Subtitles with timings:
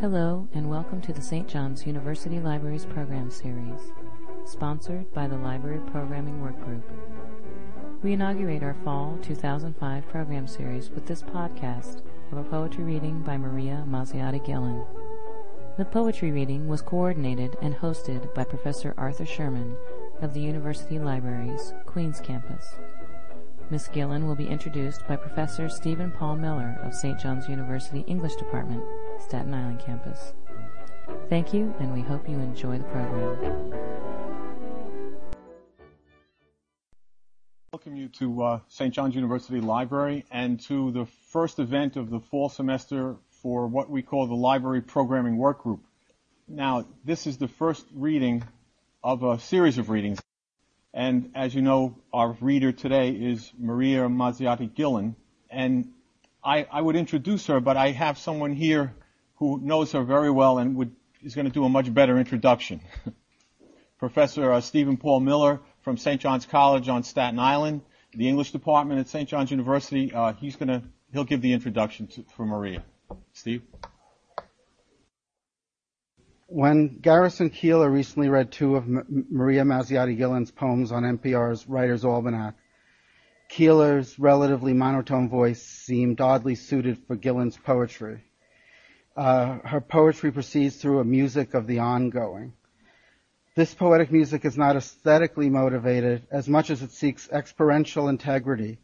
[0.00, 1.48] Hello, and welcome to the St.
[1.48, 3.80] John's University Libraries Program Series,
[4.44, 6.84] sponsored by the Library Programming Workgroup.
[8.04, 13.36] We inaugurate our Fall 2005 program series with this podcast of a poetry reading by
[13.36, 14.86] Maria Mazziotti Gillan.
[15.78, 19.74] The poetry reading was coordinated and hosted by Professor Arthur Sherman
[20.22, 22.76] of the University Libraries, Queens Campus.
[23.70, 27.16] Miss Gillan will be introduced by Professor Stephen Paul Miller of St.
[27.20, 28.82] John's University English Department,
[29.20, 30.32] Staten Island campus.
[31.28, 33.70] Thank you, and we hope you enjoy the program.
[37.72, 38.92] Welcome you to uh, St.
[38.92, 44.02] John's University Library and to the first event of the fall semester for what we
[44.02, 45.84] call the Library Programming Work Group.
[46.48, 48.42] Now, this is the first reading
[49.04, 50.18] of a series of readings.
[50.92, 55.14] And as you know, our reader today is Maria Mazziotti Gillan.
[55.48, 55.92] And
[56.42, 58.94] I, I, would introduce her, but I have someone here
[59.36, 60.92] who knows her very well and would,
[61.22, 62.80] is going to do a much better introduction.
[63.98, 66.20] Professor uh, Stephen Paul Miller from St.
[66.20, 69.28] John's College on Staten Island, the English department at St.
[69.28, 70.12] John's University.
[70.12, 72.82] Uh, he's going to, he'll give the introduction to, for Maria.
[73.32, 73.62] Steve?
[76.52, 82.04] When Garrison Keillor recently read two of M- Maria Mazziotti Gillan's poems on NPR's Writer's
[82.04, 82.56] Almanac,
[83.48, 88.24] Keillor's relatively monotone voice seemed oddly suited for Gillan's poetry.
[89.16, 92.52] Uh, her poetry proceeds through a music of the ongoing.
[93.54, 98.78] This poetic music is not aesthetically motivated as much as it seeks experiential integrity,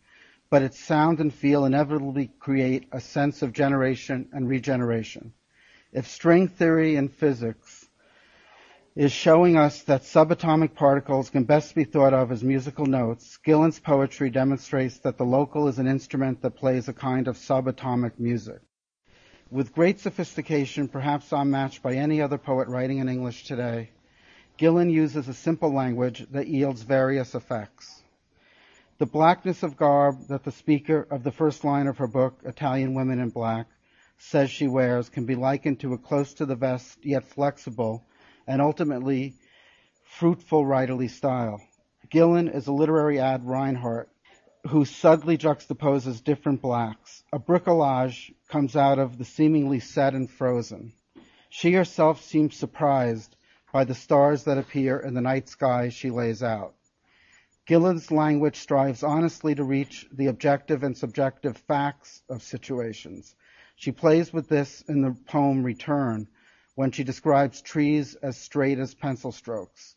[0.51, 5.33] but its sound and feel inevitably create a sense of generation and regeneration.
[5.97, 7.89] If string theory in physics
[8.95, 13.81] is showing us that subatomic particles can best be thought of as musical notes, Gillan's
[13.81, 18.61] poetry demonstrates that the local is an instrument that plays a kind of subatomic music.
[19.51, 23.89] With great sophistication, perhaps unmatched by any other poet writing in English today,
[24.59, 28.03] Gillan uses a simple language that yields various effects.
[28.99, 32.93] The blackness of garb that the speaker of the first line of her book, Italian
[32.93, 33.67] Women in Black,
[34.19, 38.05] says she wears can be likened to a close to the vest yet flexible
[38.47, 39.35] and ultimately
[40.05, 41.61] fruitful writerly style.
[42.11, 44.09] Gillan is a literary Ad Reinhardt
[44.69, 47.23] who subtly juxtaposes different blacks.
[47.33, 50.93] A bricolage comes out of the seemingly set and frozen.
[51.49, 53.37] She herself seems surprised
[53.73, 56.75] by the stars that appear in the night sky she lays out.
[57.67, 63.35] Gillan's language strives honestly to reach the objective and subjective facts of situations.
[63.79, 66.29] She plays with this in the poem Return
[66.75, 69.97] when she describes trees as straight as pencil strokes.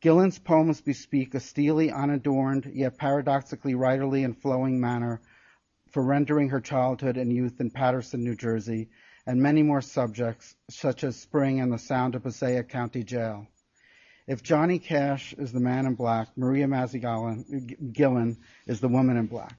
[0.00, 5.20] Gillan's poems bespeak a steely, unadorned, yet paradoxically writerly and flowing manner
[5.92, 8.88] for rendering her childhood and youth in Paterson, New Jersey,
[9.24, 13.46] and many more subjects, such as spring and the sound of Passaic County Jail.
[14.26, 19.26] If Johnny Cash is the man in black, Maria Mazziotti Gillan is the woman in
[19.26, 19.56] black.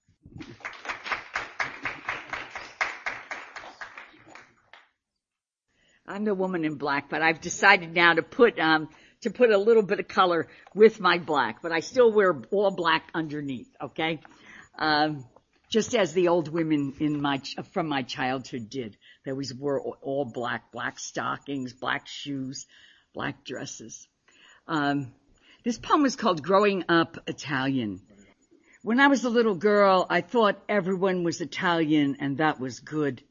[6.13, 8.89] I'm the woman in black, but I've decided now to put um,
[9.21, 12.69] to put a little bit of color with my black, but I still wear all
[12.69, 13.69] black underneath.
[13.81, 14.19] Okay,
[14.77, 15.25] um,
[15.71, 17.41] just as the old women in my
[17.71, 18.95] from my childhood did.
[19.25, 22.67] They always wore all black, black stockings, black shoes,
[23.15, 24.07] black dresses.
[24.67, 25.13] Um,
[25.65, 28.01] this poem is called Growing Up Italian.
[28.83, 33.23] When I was a little girl, I thought everyone was Italian and that was good.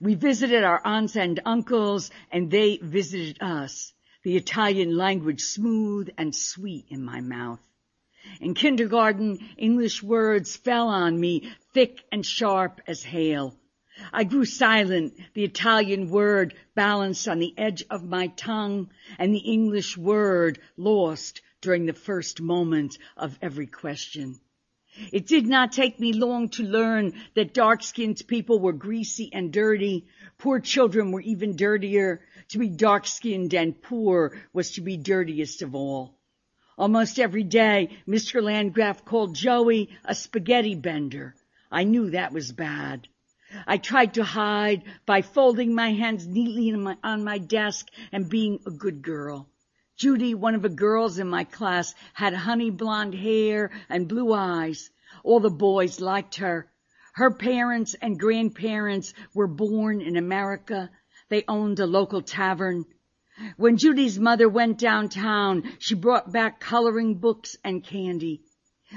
[0.00, 3.92] We visited our aunts and uncles and they visited us.
[4.22, 7.60] The Italian language smooth and sweet in my mouth.
[8.40, 13.56] In kindergarten, English words fell on me thick and sharp as hail.
[14.12, 19.38] I grew silent, the Italian word balanced on the edge of my tongue, and the
[19.38, 24.38] English word lost during the first moment of every question.
[25.12, 30.06] It did not take me long to learn that dark-skinned people were greasy and dirty.
[30.38, 32.20] Poor children were even dirtier.
[32.48, 36.14] To be dark-skinned and poor was to be dirtiest of all.
[36.76, 38.42] Almost every day, Mr.
[38.42, 41.34] Landgraf called Joey a spaghetti bender.
[41.70, 43.08] I knew that was bad.
[43.66, 48.60] I tried to hide by folding my hands neatly my, on my desk and being
[48.66, 49.48] a good girl.
[49.96, 54.90] Judy, one of the girls in my class, had honey blonde hair and blue eyes.
[55.24, 56.70] All the boys liked her.
[57.14, 60.90] Her parents and grandparents were born in America.
[61.28, 62.84] They owned a local tavern.
[63.56, 68.42] When Judy's mother went downtown, she brought back coloring books and candy.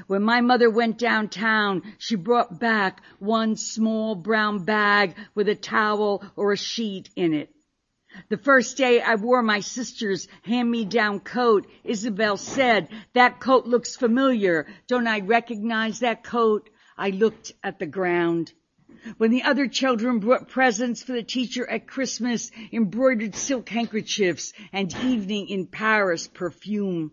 [0.07, 6.23] When my mother went downtown, she brought back one small brown bag with a towel
[6.35, 7.53] or a sheet in it.
[8.27, 14.67] The first day I wore my sister's hand-me-down coat, Isabel said, that coat looks familiar.
[14.87, 16.69] Don't I recognize that coat?
[16.97, 18.53] I looked at the ground.
[19.17, 24.93] When the other children brought presents for the teacher at Christmas, embroidered silk handkerchiefs and
[25.03, 27.11] evening in Paris perfume,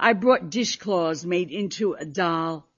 [0.00, 2.68] I brought dishcloths made into a doll.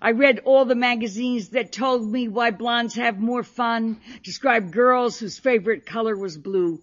[0.00, 5.18] I read all the magazines that told me why blondes have more fun, described girls
[5.18, 6.80] whose favorite color was blue.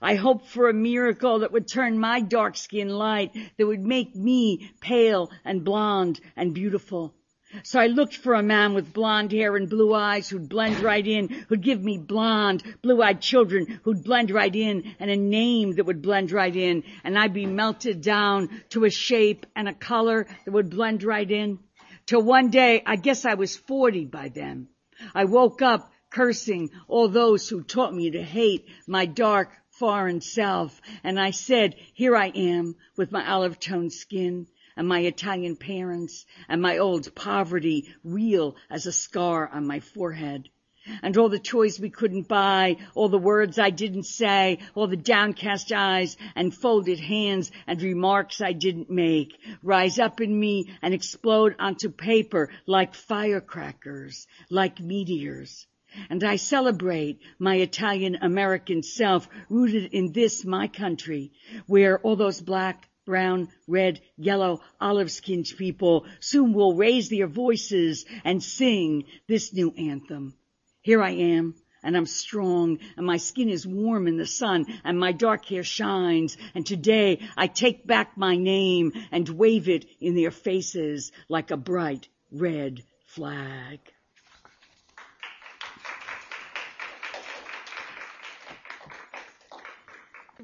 [0.00, 4.14] I hoped for a miracle that would turn my dark skin light, that would make
[4.14, 7.14] me pale and blonde and beautiful.
[7.62, 11.06] So I looked for a man with blonde hair and blue eyes who'd blend right
[11.06, 15.86] in, who'd give me blonde, blue-eyed children who'd blend right in, and a name that
[15.86, 20.26] would blend right in, and I'd be melted down to a shape and a color
[20.44, 21.60] that would blend right in.
[22.04, 24.68] Till one day, I guess I was 40 by then.
[25.14, 30.80] I woke up cursing all those who taught me to hate my dark, foreign self.
[31.04, 34.46] And I said, here I am with my olive toned skin
[34.76, 40.48] and my Italian parents and my old poverty real as a scar on my forehead.
[41.02, 44.96] And all the toys we couldn't buy, all the words I didn't say, all the
[44.96, 50.94] downcast eyes and folded hands and remarks I didn't make rise up in me and
[50.94, 55.66] explode onto paper like firecrackers, like meteors
[56.10, 61.32] and I celebrate my Italian American self rooted in this, my country,
[61.66, 68.04] where all those black, brown, red, yellow, olive skinned people soon will raise their voices
[68.24, 70.34] and sing this new anthem.
[70.82, 71.54] Here I am.
[71.82, 75.62] And I'm strong, and my skin is warm in the sun, and my dark hair
[75.62, 81.52] shines, and today I take back my name and wave it in their faces like
[81.52, 83.78] a bright red flag.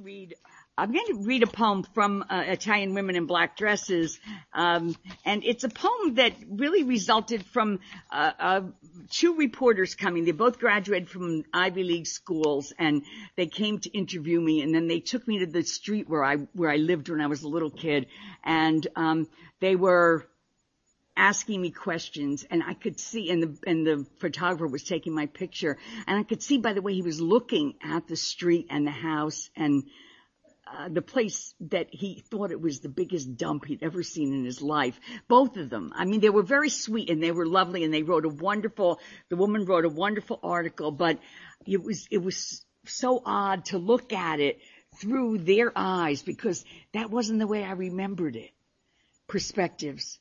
[0.02, 0.34] Read
[0.78, 4.18] I'm going to read a poem from uh, Italian Women in Black Dresses,
[4.54, 7.78] um, and it's a poem that really resulted from
[8.10, 8.60] uh, uh,
[9.10, 10.24] two reporters coming.
[10.24, 13.02] They both graduated from Ivy League schools, and
[13.36, 14.62] they came to interview me.
[14.62, 17.26] And then they took me to the street where I where I lived when I
[17.26, 18.06] was a little kid,
[18.42, 19.28] and um,
[19.60, 20.26] they were
[21.16, 25.26] asking me questions and I could see and the and the photographer was taking my
[25.26, 25.76] picture
[26.06, 28.92] and I could see by the way he was looking at the street and the
[28.92, 29.84] house and
[30.72, 34.44] uh, the place that he thought it was the biggest dump he'd ever seen in
[34.44, 34.98] his life.
[35.28, 35.92] Both of them.
[35.94, 38.98] I mean, they were very sweet and they were lovely and they wrote a wonderful,
[39.28, 41.18] the woman wrote a wonderful article, but
[41.66, 44.60] it was, it was so odd to look at it
[44.96, 46.64] through their eyes because
[46.94, 48.52] that wasn't the way I remembered it.
[49.26, 50.18] Perspectives.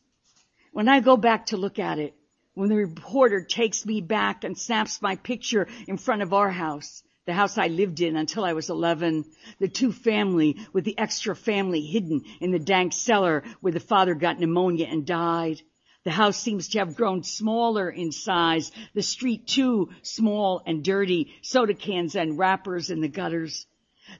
[0.74, 2.16] When I go back to look at it,
[2.54, 7.04] when the reporter takes me back and snaps my picture in front of our house,
[7.26, 9.26] the house I lived in until I was 11,
[9.60, 14.16] the two family with the extra family hidden in the dank cellar where the father
[14.16, 15.62] got pneumonia and died.
[16.06, 18.72] The house seems to have grown smaller in size.
[18.94, 21.34] The street too small and dirty.
[21.42, 23.68] Soda cans and wrappers in the gutters.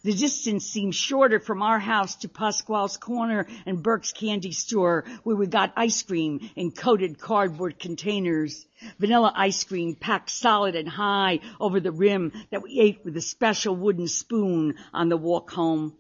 [0.04, 5.36] The distance seemed shorter from our house to Pasquale's Corner and Burke's Candy Store, where
[5.36, 8.66] we got ice cream in coated cardboard containers.
[9.00, 13.22] Vanilla ice cream packed solid and high over the rim that we ate with a
[13.22, 15.96] special wooden spoon on the walk home.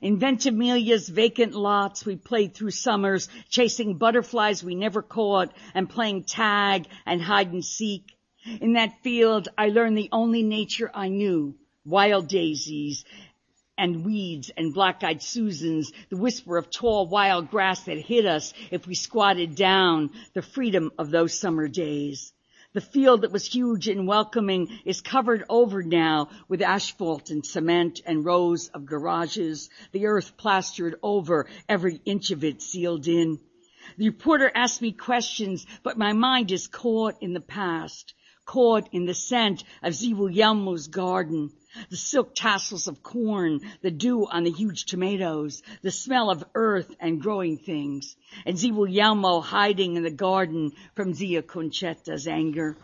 [0.00, 6.24] In Ventimiglia's vacant lots, we played through summers, chasing butterflies we never caught and playing
[6.24, 8.16] tag and hide and seek.
[8.60, 11.54] In that field, I learned the only nature I knew,
[11.86, 13.04] wild daisies
[13.78, 18.86] and weeds and black-eyed Susans, the whisper of tall wild grass that hid us if
[18.86, 22.32] we squatted down, the freedom of those summer days.
[22.72, 28.02] The field that was huge and welcoming is covered over now with asphalt and cement
[28.04, 33.38] and rows of garages, the earth plastered over, every inch of it sealed in.
[33.96, 38.12] The reporter asked me questions, but my mind is caught in the past,
[38.44, 41.52] caught in the scent of Zivulielmo's garden,
[41.90, 46.94] the silk tassels of corn, the dew on the huge tomatoes, the smell of earth
[47.00, 52.76] and growing things, and Zivulielmo hiding in the garden from Zia Concetta's anger.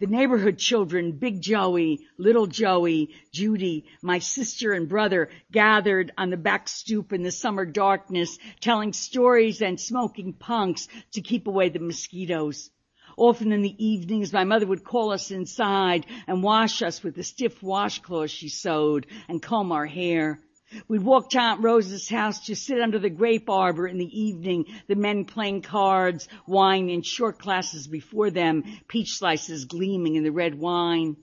[0.00, 6.36] The neighborhood children, Big Joey, Little Joey, Judy, my sister and brother gathered on the
[6.36, 11.80] back stoop in the summer darkness, telling stories and smoking punks to keep away the
[11.80, 12.70] mosquitoes.
[13.18, 17.24] Often in the evenings, my mother would call us inside and wash us with the
[17.24, 20.40] stiff washcloths she sewed and comb our hair.
[20.86, 24.66] We'd walk to Aunt Rose's house to sit under the grape arbor in the evening,
[24.86, 30.30] the men playing cards, wine in short glasses before them, peach slices gleaming in the
[30.30, 31.16] red wine.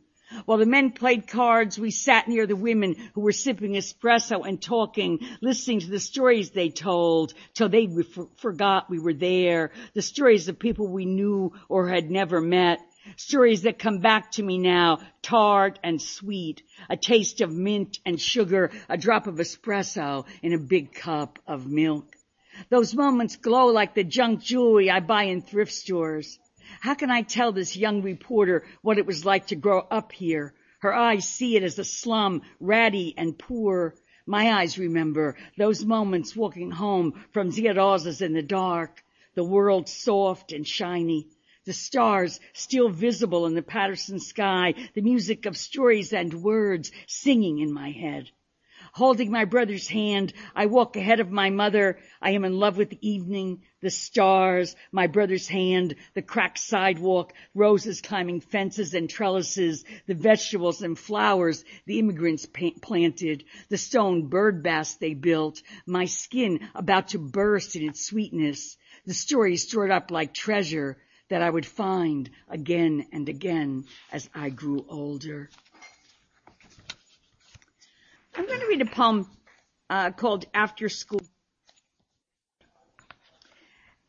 [0.45, 4.61] While the men played cards, we sat near the women who were sipping espresso and
[4.61, 7.87] talking, listening to the stories they told, till they
[8.37, 12.79] forgot we were there, the stories of people we knew or had never met.
[13.17, 18.19] Stories that come back to me now, tart and sweet, a taste of mint and
[18.19, 22.15] sugar, a drop of espresso in a big cup of milk.
[22.69, 26.39] Those moments glow like the junk jewelry I buy in thrift stores.
[26.81, 30.53] How can I tell this young reporter what it was like to grow up here?
[30.79, 33.95] Her eyes see it as a slum, ratty and poor.
[34.25, 39.03] My eyes remember those moments walking home from Zia in the dark,
[39.35, 41.27] the world soft and shiny
[41.65, 47.59] the stars still visible in the Paterson sky, the music of stories and words singing
[47.59, 48.29] in my head.
[48.95, 51.99] Holding my brother's hand, I walk ahead of my mother.
[52.21, 57.33] I am in love with the evening, the stars, my brother's hand, the cracked sidewalk,
[57.53, 64.63] roses climbing fences and trellises, the vegetables and flowers the immigrants planted, the stone bird
[64.63, 70.09] baths they built, my skin about to burst in its sweetness, the stories stored up
[70.09, 70.95] like treasure,
[71.27, 73.83] that I would find again and again
[74.13, 75.49] as I grew older.
[78.37, 79.29] I'm going to read a poem
[79.89, 81.21] uh, called After School.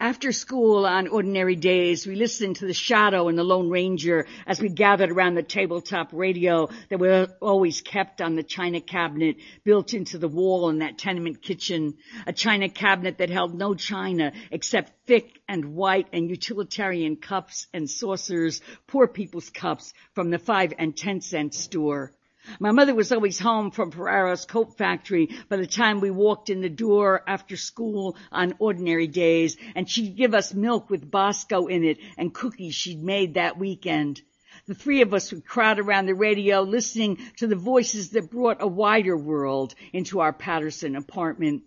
[0.01, 4.61] After school on ordinary days, we listened to the Shadow and the Lone Ranger as
[4.61, 7.09] we gathered around the tabletop radio that we
[7.41, 11.95] always kept on the china cabinet built into the wall in that tenement kitchen.
[12.27, 17.89] A china cabinet that held no china except thick and white and utilitarian cups and
[17.89, 22.13] saucers, poor people's cups from the five and ten cent store.
[22.61, 26.61] My mother was always home from Ferraro's coat factory by the time we walked in
[26.61, 31.85] the door after school on ordinary days, and she'd give us milk with Bosco in
[31.85, 34.23] it and cookies she'd made that weekend.
[34.67, 38.63] The three of us would crowd around the radio listening to the voices that brought
[38.63, 41.63] a wider world into our Paterson apartment.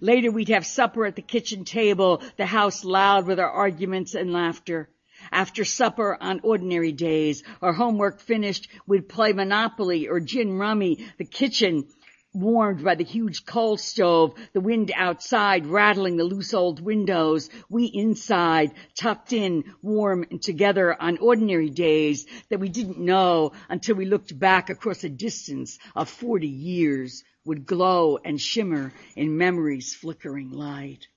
[0.00, 4.32] Later we'd have supper at the kitchen table, the house loud with our arguments and
[4.32, 4.88] laughter.
[5.32, 11.24] After supper on ordinary days, our homework finished, we'd play Monopoly or gin rummy, the
[11.24, 11.86] kitchen
[12.32, 17.86] warmed by the huge coal stove, the wind outside rattling the loose old windows, we
[17.86, 24.04] inside, tucked in, warm and together on ordinary days that we didn't know until we
[24.04, 30.50] looked back across a distance of 40 years would glow and shimmer in memory's flickering
[30.50, 31.08] light.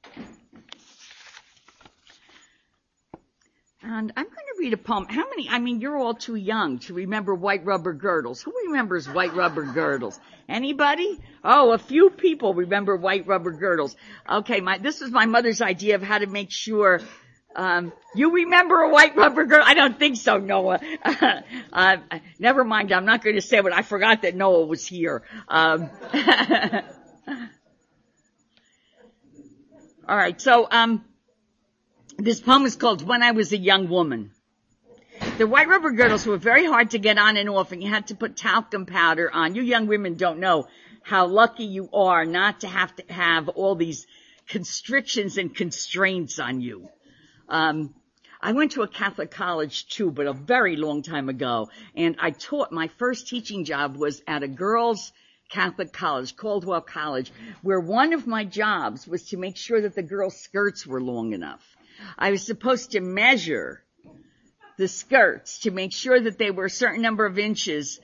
[3.86, 5.08] And I'm going to read a poem.
[5.10, 8.42] How many, I mean, you're all too young to remember white rubber girdles.
[8.42, 10.18] Who remembers white rubber girdles?
[10.48, 11.20] Anybody?
[11.44, 13.98] Oh, a few people remember white rubber girdles.
[14.30, 17.02] Okay, my, this is my mother's idea of how to make sure
[17.58, 19.66] um, you remember a white rubber girdle?
[19.68, 20.80] I don't think so, Noah.
[21.74, 21.98] uh,
[22.40, 22.94] never mind.
[22.94, 23.66] I'm not going to say it.
[23.74, 25.24] I forgot that Noah was here.
[25.50, 25.90] Um,
[30.08, 30.40] all right.
[30.40, 31.04] So, um,
[32.18, 34.32] this poem is called When I Was a Young Woman.
[35.38, 38.08] The white rubber girdles were very hard to get on and off and you had
[38.08, 39.56] to put talcum powder on.
[39.56, 40.68] You young women don't know
[41.02, 44.06] how lucky you are not to have to have all these
[44.48, 46.88] constrictions and constraints on you.
[47.50, 47.94] Um,
[48.42, 51.70] I went to a Catholic college too, but a very long time ago.
[51.96, 55.14] And I taught, my first teaching job was at a girls'
[55.50, 60.04] Catholic college, Caldwell College, where one of my jobs was to make sure that the
[60.04, 61.73] girls' skirts were long enough.
[62.18, 63.84] I was supposed to measure
[64.78, 68.00] the skirts to make sure that they were a certain number of inches,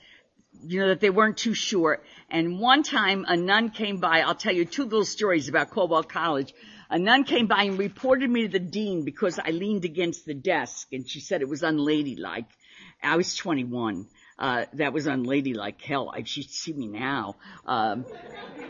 [0.62, 2.04] you know, that they weren't too short.
[2.30, 6.04] And one time a nun came by, I'll tell you two little stories about Caldwell
[6.04, 6.54] College.
[6.88, 10.34] A nun came by and reported me to the dean because I leaned against the
[10.34, 12.48] desk and she said it was unladylike.
[13.02, 14.06] I was 21.
[14.38, 15.80] Uh, that was unladylike.
[15.80, 17.36] Hell, she'd see me now.
[17.66, 18.06] Um,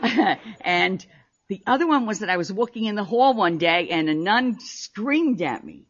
[0.61, 1.05] and
[1.51, 4.13] the other one was that I was walking in the hall one day and a
[4.13, 5.83] nun screamed at me,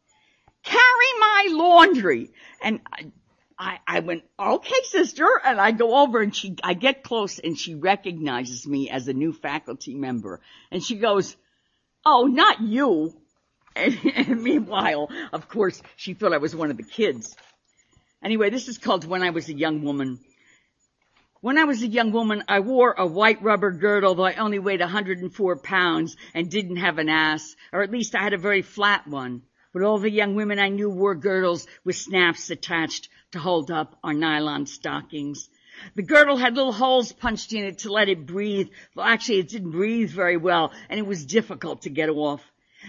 [0.63, 2.32] carry my laundry.
[2.63, 3.12] And I,
[3.60, 5.27] I, I went, okay, sister.
[5.46, 9.13] And I go over and she, I get close and she recognizes me as a
[9.13, 10.41] new faculty member.
[10.72, 11.36] And she goes,
[12.03, 13.15] oh, not you.
[13.75, 17.36] And, and meanwhile, of course, she thought I was one of the kids.
[18.24, 20.22] Anyway, this is called When I Was a Young Woman.
[21.43, 24.60] When I was a young woman, I wore a white rubber girdle, though I only
[24.60, 28.62] weighed 104 pounds and didn't have an ass, or at least I had a very
[28.62, 29.41] flat one.
[29.74, 33.98] But all the young women I knew wore girdles with snaps attached to hold up
[34.03, 35.50] our nylon stockings.
[35.95, 38.69] The girdle had little holes punched in it to let it breathe.
[38.93, 42.43] Well, actually, it didn't breathe very well, and it was difficult to get off.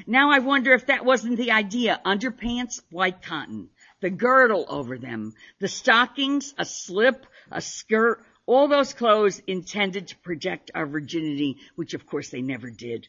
[0.06, 2.02] Now I wonder if that wasn't the idea.
[2.04, 3.70] Underpants, white cotton.
[4.00, 5.32] The girdle over them.
[5.58, 8.22] The stockings, a slip, a skirt,
[8.54, 13.08] all those clothes intended to project our virginity, which of course they never did.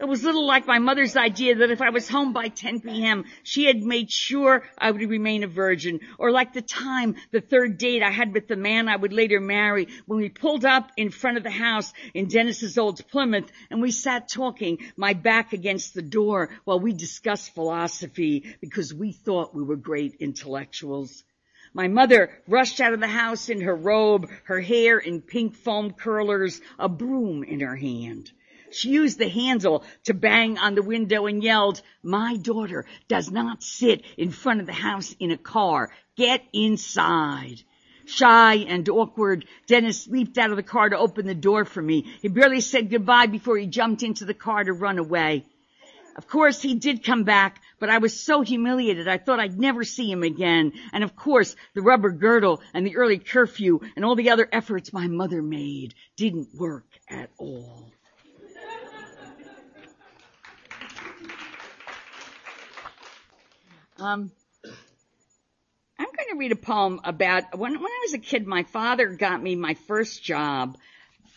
[0.00, 3.24] It was little like my mother's idea that if I was home by 10 p.m.,
[3.42, 6.00] she had made sure I would remain a virgin.
[6.18, 9.40] Or like the time, the third date I had with the man I would later
[9.40, 13.82] marry when we pulled up in front of the house in Dennis's old Plymouth and
[13.82, 19.54] we sat talking, my back against the door while we discussed philosophy because we thought
[19.54, 21.24] we were great intellectuals.
[21.74, 25.92] My mother rushed out of the house in her robe, her hair in pink foam
[25.92, 28.30] curlers, a broom in her hand.
[28.70, 33.62] She used the handle to bang on the window and yelled, my daughter does not
[33.62, 35.90] sit in front of the house in a car.
[36.16, 37.62] Get inside.
[38.04, 42.06] Shy and awkward, Dennis leaped out of the car to open the door for me.
[42.20, 45.46] He barely said goodbye before he jumped into the car to run away.
[46.16, 49.82] Of course, he did come back, but I was so humiliated I thought I'd never
[49.82, 50.72] see him again.
[50.92, 54.92] And of course, the rubber girdle and the early curfew and all the other efforts
[54.92, 57.90] my mother made didn't work at all.
[63.98, 64.32] Um,
[65.96, 69.06] I'm going to read a poem about when, when I was a kid, my father
[69.08, 70.76] got me my first job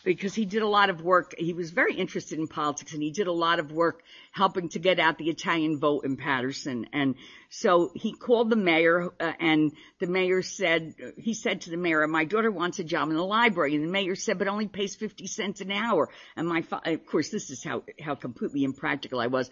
[0.06, 1.34] because he did a lot of work.
[1.38, 4.80] He was very interested in politics and he did a lot of work helping to
[4.80, 6.88] get out the Italian vote in Paterson.
[6.94, 7.16] And
[7.50, 12.08] so he called the mayor uh, and the mayor said, he said to the mayor,
[12.08, 13.76] my daughter wants a job in the library.
[13.76, 16.10] And the mayor said, but only pays 50 cents an hour.
[16.38, 19.50] And my, fa- of course, this is how, how completely impractical I was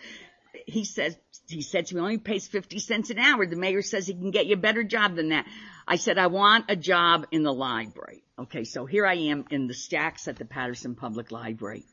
[0.65, 1.17] he says,
[1.47, 3.45] he said to me, only pays 50 cents an hour.
[3.45, 5.45] The mayor says he can get you a better job than that.
[5.87, 8.23] I said, I want a job in the library.
[8.39, 11.85] Okay, so here I am in the stacks at the Paterson Public Library.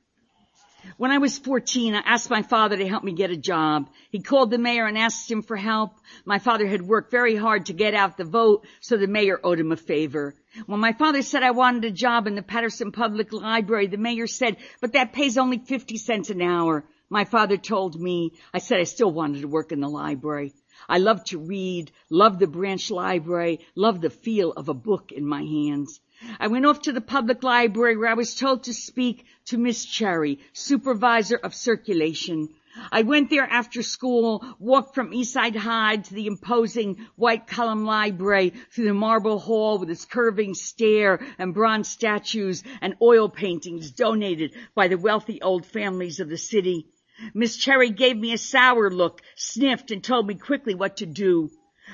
[0.96, 3.90] When I was 14, I asked my father to help me get a job.
[4.10, 5.92] He called the mayor and asked him for help.
[6.24, 9.60] My father had worked very hard to get out the vote, so the mayor owed
[9.60, 10.34] him a favor.
[10.66, 14.26] When my father said I wanted a job in the Paterson Public Library, the mayor
[14.26, 16.84] said, but that pays only 50 cents an hour.
[17.12, 20.52] My father told me, I said I still wanted to work in the library.
[20.88, 25.26] I loved to read, loved the branch library, loved the feel of a book in
[25.26, 26.00] my hands.
[26.38, 29.84] I went off to the public library where I was told to speak to Miss
[29.84, 32.48] Cherry, supervisor of circulation.
[32.92, 38.52] I went there after school, walked from Eastside High to the imposing white column library
[38.70, 44.54] through the marble hall with its curving stair and bronze statues and oil paintings donated
[44.76, 46.86] by the wealthy old families of the city.
[47.34, 51.50] Miss Cherry gave me a sour look, sniffed, and told me quickly what to do.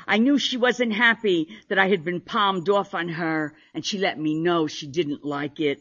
[0.07, 3.99] I knew she wasn't happy that I had been palmed off on her, and she
[3.99, 5.81] let me know she didn't like it.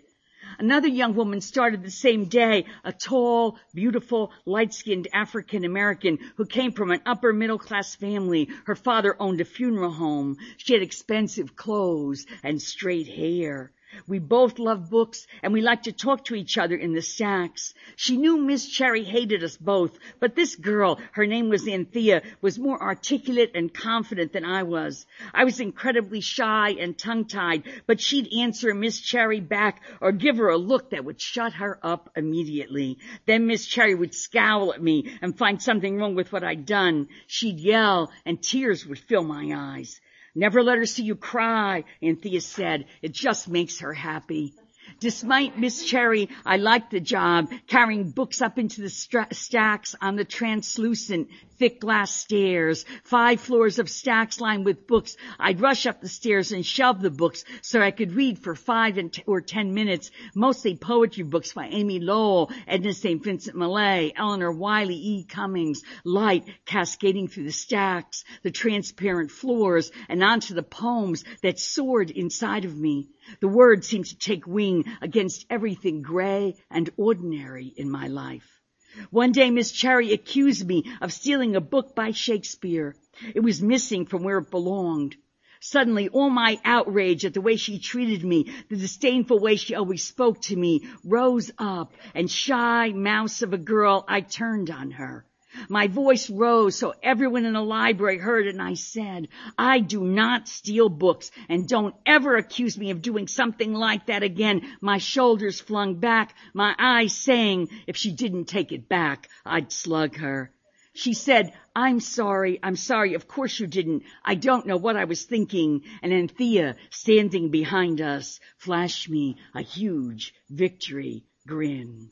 [0.57, 6.71] Another young woman started the same day, a tall, beautiful, light-skinned African American who came
[6.71, 8.49] from an upper middle class family.
[8.65, 10.37] Her father owned a funeral home.
[10.57, 13.73] She had expensive clothes and straight hair.
[14.07, 17.73] We both loved books and we liked to talk to each other in the stacks.
[17.95, 22.59] She knew Miss Cherry hated us both, but this girl, her name was Anthea, was
[22.59, 25.05] more articulate and confident than I was.
[25.33, 30.49] I was incredibly shy and tongue-tied, but she'd answer Miss Cherry back or give her
[30.49, 32.97] a look that would shut her up immediately.
[33.25, 37.07] Then Miss Cherry would scowl at me and find something wrong with what I'd done.
[37.27, 39.99] She'd yell and tears would fill my eyes.
[40.35, 42.85] Never let her see you cry, Anthea said.
[43.01, 44.53] It just makes her happy.
[44.99, 50.23] Despite Miss Cherry, I liked the job, carrying books up into the stacks on the
[50.23, 55.15] translucent, thick glass stairs, five floors of stacks lined with books.
[55.39, 58.97] I'd rush up the stairs and shelve the books so I could read for five
[59.25, 63.23] or ten minutes, mostly poetry books by Amy Lowell, Edna St.
[63.23, 65.23] Vincent Millay, Elinor Wylie, E.
[65.25, 72.11] Cummings, light cascading through the stacks, the transparent floors, and onto the poems that soared
[72.11, 73.09] inside of me.
[73.39, 74.45] The words seemed to take
[74.75, 78.61] wing against everything gray and ordinary in my life.
[79.09, 82.95] One day Miss Cherry accused me of stealing a book by Shakespeare.
[83.33, 85.15] It was missing from where it belonged.
[85.59, 90.03] Suddenly all my outrage at the way she treated me, the disdainful way she always
[90.03, 95.25] spoke to me, rose up and shy mouse of a girl, I turned on her.
[95.69, 100.47] My voice rose so everyone in the library heard and I said, I do not
[100.47, 104.61] steal books and don't ever accuse me of doing something like that again.
[104.81, 110.17] My shoulders flung back, my eyes saying if she didn't take it back, I'd slug
[110.17, 110.51] her.
[110.93, 114.03] She said, I'm sorry, I'm sorry, of course you didn't.
[114.23, 115.81] I don't know what I was thinking.
[116.01, 122.11] And Anthea, standing behind us, flashed me a huge victory grin.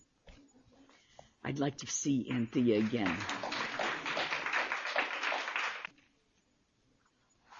[1.45, 3.15] I'd like to see Anthea again.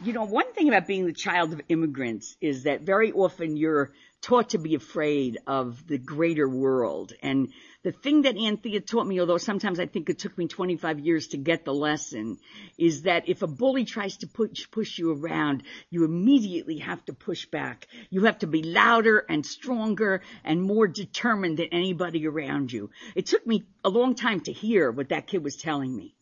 [0.03, 3.93] You know, one thing about being the child of immigrants is that very often you're
[4.23, 7.11] taught to be afraid of the greater world.
[7.21, 7.49] And
[7.83, 11.27] the thing that Anthea taught me, although sometimes I think it took me 25 years
[11.27, 12.37] to get the lesson,
[12.77, 17.13] is that if a bully tries to push, push you around, you immediately have to
[17.13, 17.87] push back.
[18.09, 22.91] You have to be louder and stronger and more determined than anybody around you.
[23.15, 26.15] It took me a long time to hear what that kid was telling me.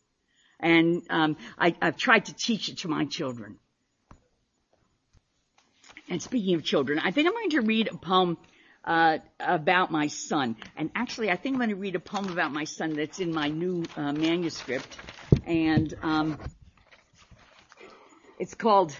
[0.59, 3.59] And um, I, I've tried to teach it to my children.
[6.11, 8.37] And speaking of children, I think I'm going to read a poem
[8.83, 10.57] uh, about my son.
[10.75, 13.33] And actually, I think I'm going to read a poem about my son that's in
[13.33, 14.97] my new uh, manuscript.
[15.45, 16.37] And um,
[18.37, 18.93] it's called,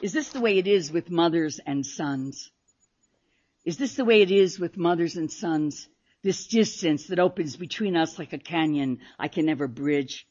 [0.00, 2.50] Is This the Way It Is with Mothers and Sons?
[3.66, 5.86] Is this the way it is with mothers and sons?
[6.22, 10.26] This distance that opens between us like a canyon I can never bridge.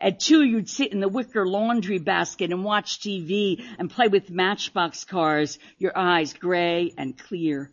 [0.00, 4.30] At two, you'd sit in the wicker laundry basket and watch TV and play with
[4.30, 7.72] matchbox cars, your eyes gray and clear.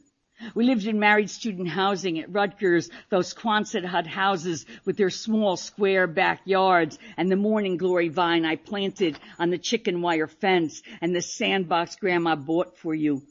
[0.56, 5.56] We lived in married student housing at Rutgers, those Quonset hut houses with their small
[5.56, 11.16] square backyards and the morning glory vine I planted on the chicken wire fence and
[11.16, 13.22] the sandbox grandma bought for you.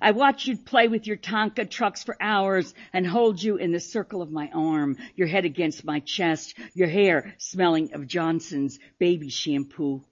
[0.00, 3.80] I watched you play with your Tonka trucks for hours and hold you in the
[3.80, 9.28] circle of my arm, your head against my chest, your hair smelling of Johnson's baby
[9.28, 10.04] shampoo.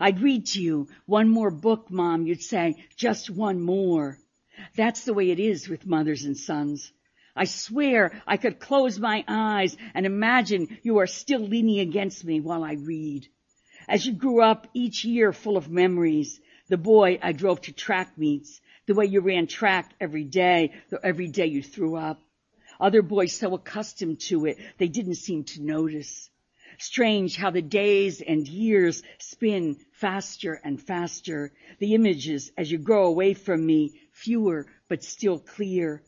[0.00, 4.18] I'd read to you, one more book, mom, you'd say, just one more.
[4.74, 6.92] That's the way it is with mothers and sons.
[7.36, 12.40] I swear I could close my eyes and imagine you are still leaning against me
[12.40, 13.28] while I read.
[13.88, 18.18] As you grew up each year full of memories, the boy I drove to track
[18.18, 22.20] meets, the way you ran track every day, though every day you threw up.
[22.80, 26.30] Other boys so accustomed to it, they didn't seem to notice.
[26.78, 31.52] Strange how the days and years spin faster and faster.
[31.80, 36.02] The images as you grow away from me fewer but still clear.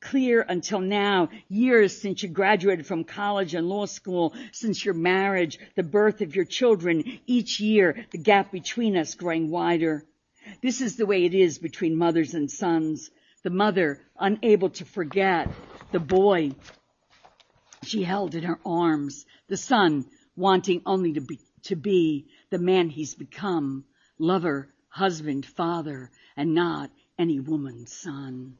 [0.00, 5.60] Clear until now, years since you graduated from college and law school, since your marriage,
[5.76, 10.04] the birth of your children, each year, the gap between us growing wider.
[10.62, 13.10] This is the way it is between mothers and sons.
[13.42, 15.48] The mother, unable to forget,
[15.92, 16.52] the boy
[17.84, 22.88] she held in her arms, the son, wanting only to be, to be the man
[22.88, 23.84] he's become,
[24.18, 28.58] lover, husband, father, and not any woman's son.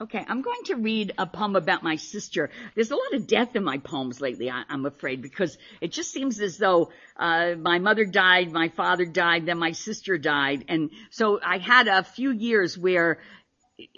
[0.00, 2.50] Okay, I'm going to read a poem about my sister.
[2.74, 6.12] There's a lot of death in my poems lately, I, am afraid, because it just
[6.12, 10.90] seems as though uh, my mother died, my father died, then my sister died, and
[11.10, 13.18] so I had a few years where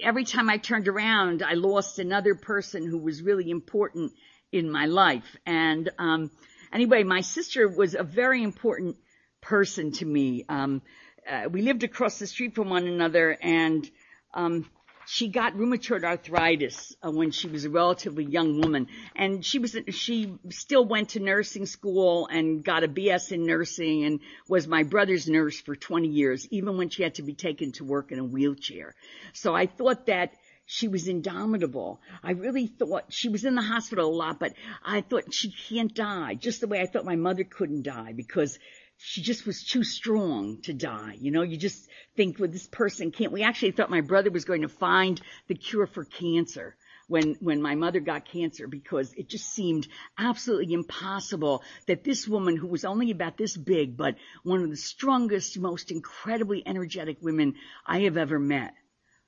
[0.03, 4.13] every time I turned around, I lost another person who was really important
[4.53, 5.37] in my life.
[5.45, 6.31] And um,
[6.73, 8.97] Anyway, my sister was a very important
[9.41, 10.45] person to me.
[10.49, 10.83] Um,
[11.29, 13.89] uh, we lived across the street from one another, and
[14.35, 14.71] um,
[15.13, 19.77] she got rheumatoid arthritis uh, when she was a relatively young woman, and she was
[19.89, 24.85] she still went to nursing school and got a BS in nursing, and was my
[24.85, 28.21] brother's nurse for 20 years, even when she had to be taken to work in
[28.21, 28.95] a wheelchair.
[29.33, 30.33] So I thought that
[30.65, 32.01] she was indomitable.
[32.23, 34.53] I really thought she was in the hospital a lot, but
[34.85, 38.61] I thought she can't die, just the way I thought my mother couldn't die because
[39.03, 41.17] she just was too strong to die.
[41.19, 43.33] You know, you just think, well, this person can't.
[43.33, 46.77] We actually thought my brother was going to find the cure for cancer
[47.09, 52.57] when, when my mother got cancer because it just seemed absolutely impossible that this woman
[52.57, 57.55] who was only about this big, but one of the strongest, most incredibly energetic women
[57.87, 58.75] I have ever met,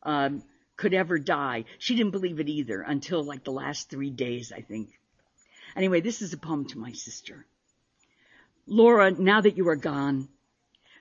[0.03, 0.43] um,
[0.77, 1.65] could ever die.
[1.79, 4.91] She didn't believe it either until like the last three days, I think.
[5.75, 7.47] Anyway, this is a poem to my sister.
[8.67, 10.29] Laura, now that you are gone,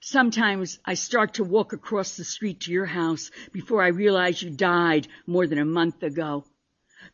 [0.02, 4.50] sometimes I start to walk across the street to your house before I realize you
[4.50, 6.44] died more than a month ago.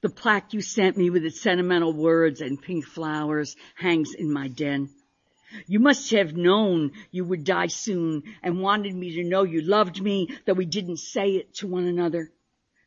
[0.01, 4.47] The plaque you sent me with its sentimental words and pink flowers hangs in my
[4.47, 4.89] den.
[5.65, 10.01] You must have known you would die soon and wanted me to know you loved
[10.01, 12.31] me, though we didn't say it to one another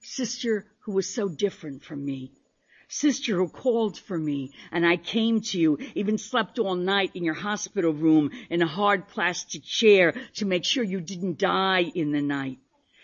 [0.03, 2.33] sister who was so different from me.
[2.93, 7.23] Sister who called for me and I came to you, even slept all night in
[7.23, 12.11] your hospital room in a hard plastic chair to make sure you didn't die in
[12.11, 12.59] the night.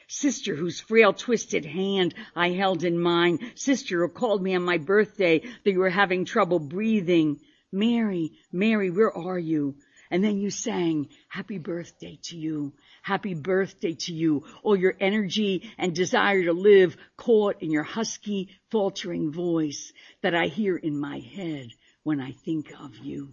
[0.08, 3.38] Sister whose frail twisted hand I held in mine.
[3.54, 7.38] Sister who called me on my birthday that you were having trouble breathing.
[7.70, 9.76] Mary, Mary, where are you?
[10.10, 12.72] And then you sang, happy birthday to you.
[13.02, 14.44] Happy birthday to you.
[14.62, 19.92] All your energy and desire to live caught in your husky, faltering voice
[20.22, 21.68] that I hear in my head
[22.02, 23.30] when I think of you.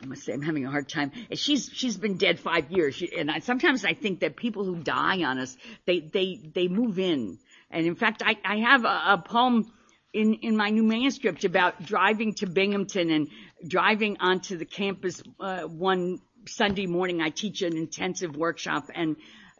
[0.00, 1.10] I must say I'm having a hard time.
[1.32, 4.76] She's she's been dead five years, she, and I, sometimes I think that people who
[4.76, 7.38] die on us, they they they move in.
[7.70, 9.72] And in fact, I I have a, a poem
[10.12, 13.28] in in my new manuscript about driving to Binghamton and
[13.66, 17.20] driving onto the campus uh, one Sunday morning.
[17.20, 19.16] I teach an intensive workshop and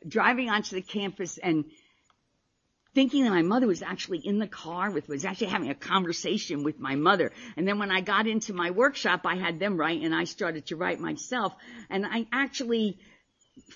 [0.07, 1.65] driving onto the campus and
[2.95, 6.65] thinking that my mother was actually in the car with, was actually having a conversation
[6.65, 7.31] with my mother.
[7.57, 10.67] And then when I got into my workshop, I had them write and I started
[10.67, 11.55] to write myself.
[11.91, 12.99] And I actually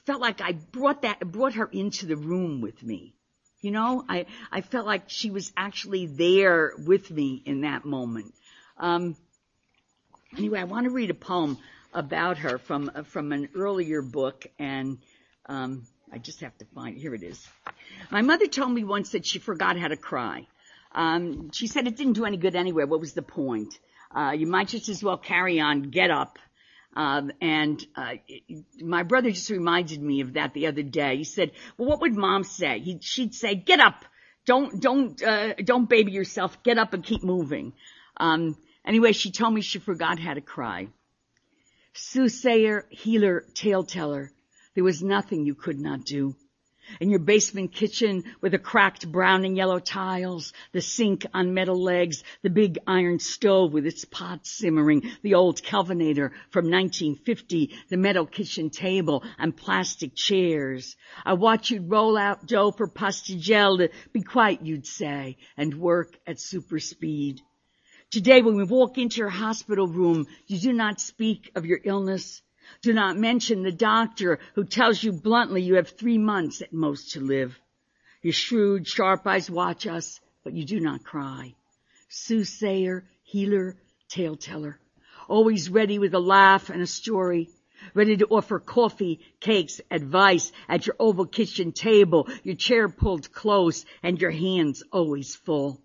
[0.07, 3.15] felt like I brought that, brought her into the room with me.
[3.63, 8.35] You know, I, I felt like she was actually there with me in that moment.
[8.77, 9.17] Um,
[10.37, 11.59] anyway, I want to read a poem
[11.95, 14.99] about her from, from an earlier book and,
[15.47, 17.47] um, I just have to find, here it is.
[18.11, 20.47] My mother told me once that she forgot how to cry.
[20.95, 22.85] Um, she said it didn't do any good anyway.
[22.85, 23.79] What was the point?
[24.15, 26.39] Uh, you might just as well carry on, get up.
[26.95, 28.15] Um, and uh,
[28.81, 31.17] my brother just reminded me of that the other day.
[31.17, 34.05] He said, "Well, what would mom say?" He, she'd say, "Get up,
[34.45, 36.63] don't don't uh, don't baby yourself.
[36.63, 37.73] Get up and keep moving."
[38.19, 40.89] Um, anyway, she told me she forgot how to cry.
[41.95, 44.31] Soothsayer, healer, tale teller,
[44.75, 46.35] there was nothing you could not do.
[47.01, 51.81] In your basement kitchen with the cracked brown and yellow tiles, the sink on metal
[51.81, 57.97] legs, the big iron stove with its pot simmering, the old Kelvinator from 1950, the
[57.97, 60.97] metal kitchen table and plastic chairs.
[61.25, 66.19] I watch you'd roll out dough for pastigel to be quiet, you'd say, and work
[66.27, 67.41] at super speed.
[68.11, 72.43] Today when we walk into your hospital room, you do not speak of your illness.
[72.83, 77.13] Do not mention the doctor who tells you bluntly you have three months at most
[77.13, 77.59] to live.
[78.23, 81.55] Your shrewd, sharp eyes watch us, but you do not cry.
[82.09, 83.77] Soothsayer, healer,
[84.09, 84.79] tale teller,
[85.29, 87.49] always ready with a laugh and a story,
[87.95, 93.85] ready to offer coffee, cakes, advice at your oval kitchen table, your chair pulled close
[94.03, 95.81] and your hands always full.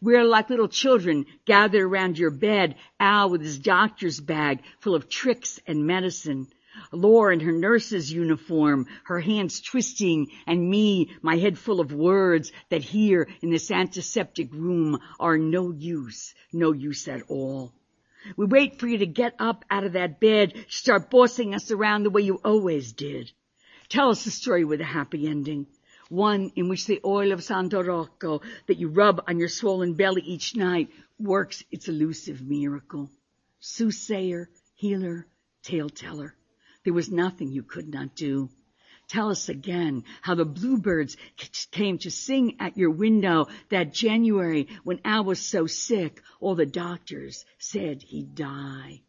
[0.00, 5.08] We're like little children gathered around your bed, Al with his doctor's bag full of
[5.08, 6.48] tricks and medicine.
[6.90, 12.50] Laura in her nurse's uniform, her hands twisting, and me, my head full of words
[12.70, 17.72] that here in this antiseptic room are no use, no use at all.
[18.36, 22.04] We wait for you to get up out of that bed, start bossing us around
[22.04, 23.30] the way you always did.
[23.88, 25.66] Tell us a story with a happy ending
[26.12, 30.20] one in which the oil of Santo Rocco that you rub on your swollen belly
[30.20, 33.10] each night works its elusive miracle.
[33.60, 35.26] Soothsayer, healer,
[35.62, 36.34] tale teller.
[36.84, 38.50] There was nothing you could not do.
[39.08, 41.16] Tell us again how the bluebirds
[41.70, 46.66] came to sing at your window that January when Al was so sick, all the
[46.66, 49.00] doctors said he'd die.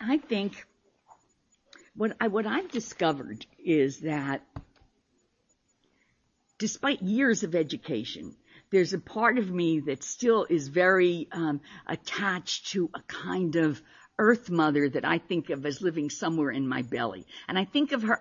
[0.00, 0.64] I think
[2.00, 4.40] what I, what I've discovered is that
[6.58, 8.34] despite years of education,
[8.70, 13.82] there's a part of me that still is very um, attached to a kind of
[14.18, 17.26] earth mother that I think of as living somewhere in my belly.
[17.46, 18.18] And I think of her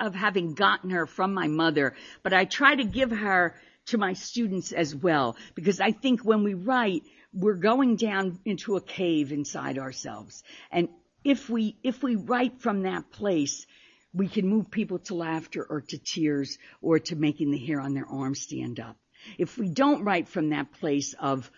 [0.00, 3.54] of, having gotten her from my mother, but I try to give her
[3.86, 8.74] to my students as well, because I think when we write, we're going down into
[8.74, 10.42] a cave inside ourselves.
[10.72, 10.88] And
[11.24, 13.66] if we, if we write from that place,
[14.14, 17.94] we can move people to laughter or to tears or to making the hair on
[17.94, 18.96] their arms stand up.
[19.38, 21.50] If we don't write from that place of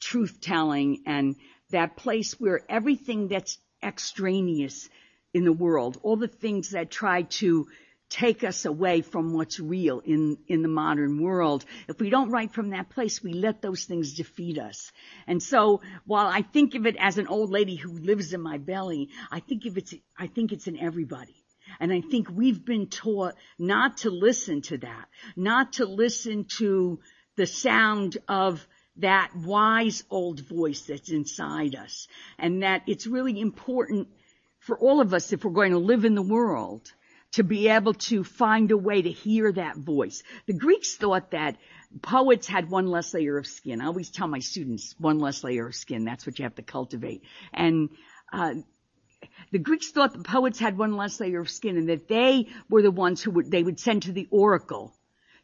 [0.00, 1.36] truth telling and
[1.70, 4.88] that place where everything that's extraneous
[5.32, 7.68] in the world, all the things that try to
[8.10, 11.64] take us away from what's real in, in the modern world.
[11.88, 14.90] If we don't write from that place, we let those things defeat us.
[15.28, 18.58] And so while I think of it as an old lady who lives in my
[18.58, 21.36] belly, I think of it's, I think it's in everybody.
[21.78, 26.98] And I think we've been taught not to listen to that, not to listen to
[27.36, 32.08] the sound of that wise old voice that's inside us.
[32.40, 34.08] And that it's really important
[34.58, 36.92] for all of us if we're going to live in the world
[37.32, 40.22] to be able to find a way to hear that voice.
[40.46, 41.56] The Greeks thought that
[42.02, 43.80] poets had one less layer of skin.
[43.80, 46.04] I always tell my students one less layer of skin.
[46.04, 47.22] That's what you have to cultivate.
[47.52, 47.90] And
[48.32, 48.54] uh,
[49.52, 52.82] The Greeks thought the poets had one less layer of skin and that they were
[52.82, 54.94] the ones who would, they would send to the oracle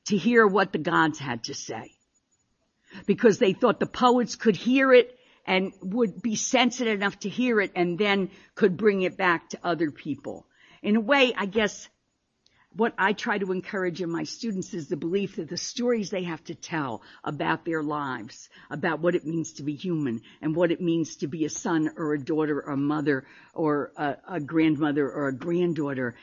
[0.06, 1.92] to hear what the gods had to say.
[3.06, 7.60] Because they thought the poets could hear it and would be sensitive enough to hear
[7.60, 10.46] it and then could bring it back to other people.
[10.86, 11.88] In a way, I guess
[12.76, 16.22] what I try to encourage in my students is the belief that the stories they
[16.22, 20.70] have to tell about their lives, about what it means to be human and what
[20.70, 24.40] it means to be a son or a daughter or a mother or a, a
[24.40, 26.14] grandmother or a granddaughter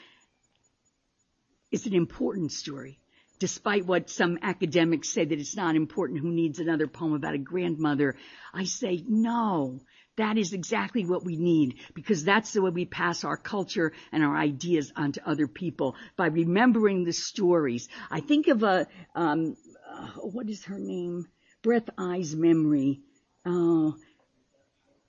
[1.70, 3.00] is an important story.
[3.40, 7.38] Despite what some academics say that it's not important, who needs another poem about a
[7.38, 8.16] grandmother?
[8.54, 9.82] I say no.
[10.18, 14.24] That is exactly what we need because that's the way we pass our culture and
[14.24, 17.90] our ideas onto other people by remembering the stories.
[18.12, 19.58] I think of a, um,
[19.92, 21.28] uh, what is her name?
[21.64, 23.02] Breath Eyes Memory.
[23.44, 23.92] Uh,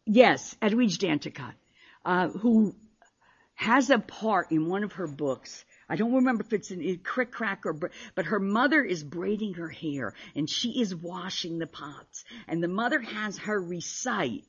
[0.06, 1.54] yes, Edwidge Danticat,
[2.04, 2.74] uh, who
[3.56, 5.64] has a part in one of her books.
[5.88, 7.74] I don't remember if it's in Krik Krak or,
[8.14, 12.68] but her mother is braiding her hair and she is washing the pots and the
[12.68, 14.44] mother has her recite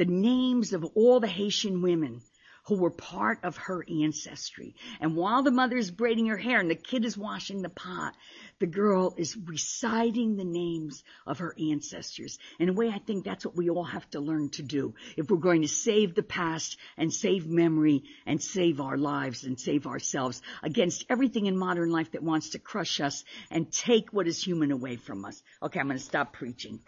[0.00, 2.22] the names of all the Haitian women
[2.64, 4.74] who were part of her ancestry.
[4.98, 8.14] And while the mother is braiding her hair and the kid is washing the pot,
[8.60, 12.38] the girl is reciting the names of her ancestors.
[12.58, 15.30] In a way, I think that's what we all have to learn to do if
[15.30, 19.86] we're going to save the past and save memory and save our lives and save
[19.86, 24.42] ourselves against everything in modern life that wants to crush us and take what is
[24.42, 25.42] human away from us.
[25.62, 26.80] Okay, I'm going to stop preaching.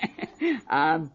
[0.68, 1.12] um,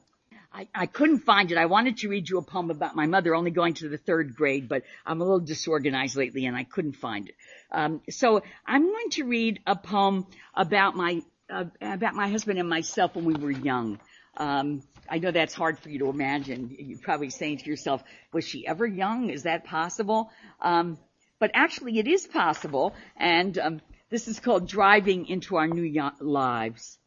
[0.57, 1.57] I, I couldn't find it.
[1.59, 4.35] I wanted to read you a poem about my mother only going to the third
[4.35, 7.35] grade, but I'm a little disorganized lately and I couldn't find it.
[7.71, 12.67] Um, so I'm going to read a poem about my, uh, about my husband and
[12.67, 13.99] myself when we were young.
[14.35, 16.75] Um, I know that's hard for you to imagine.
[16.79, 19.29] You're probably saying to yourself, was she ever young?
[19.29, 20.31] Is that possible?
[20.59, 20.97] Um,
[21.37, 26.97] but actually it is possible and, um, this is called driving into our new lives.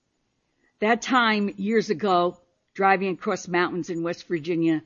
[0.80, 2.38] That time years ago,
[2.74, 4.82] driving across mountains in West Virginia,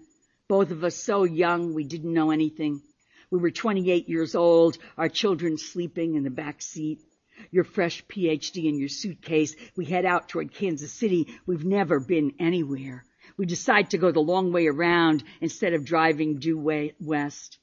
[0.48, 2.82] both of us so young we didn't know anything.
[3.30, 7.00] We were 28 years old, our children sleeping in the back seat.
[7.50, 9.56] Your fresh PhD in your suitcase.
[9.76, 11.26] We head out toward Kansas City.
[11.46, 13.04] We've never been anywhere.
[13.36, 16.58] We decide to go the long way around instead of driving due
[17.00, 17.58] west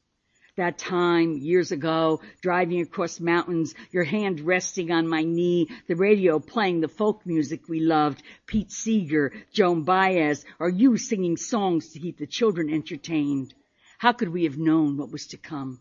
[0.57, 6.39] that time years ago, driving across mountains, your hand resting on my knee, the radio
[6.39, 11.99] playing the folk music we loved, Pete Seeger, Joan Baez, or you singing songs to
[11.99, 13.53] keep the children entertained.
[13.97, 15.79] How could we have known what was to come?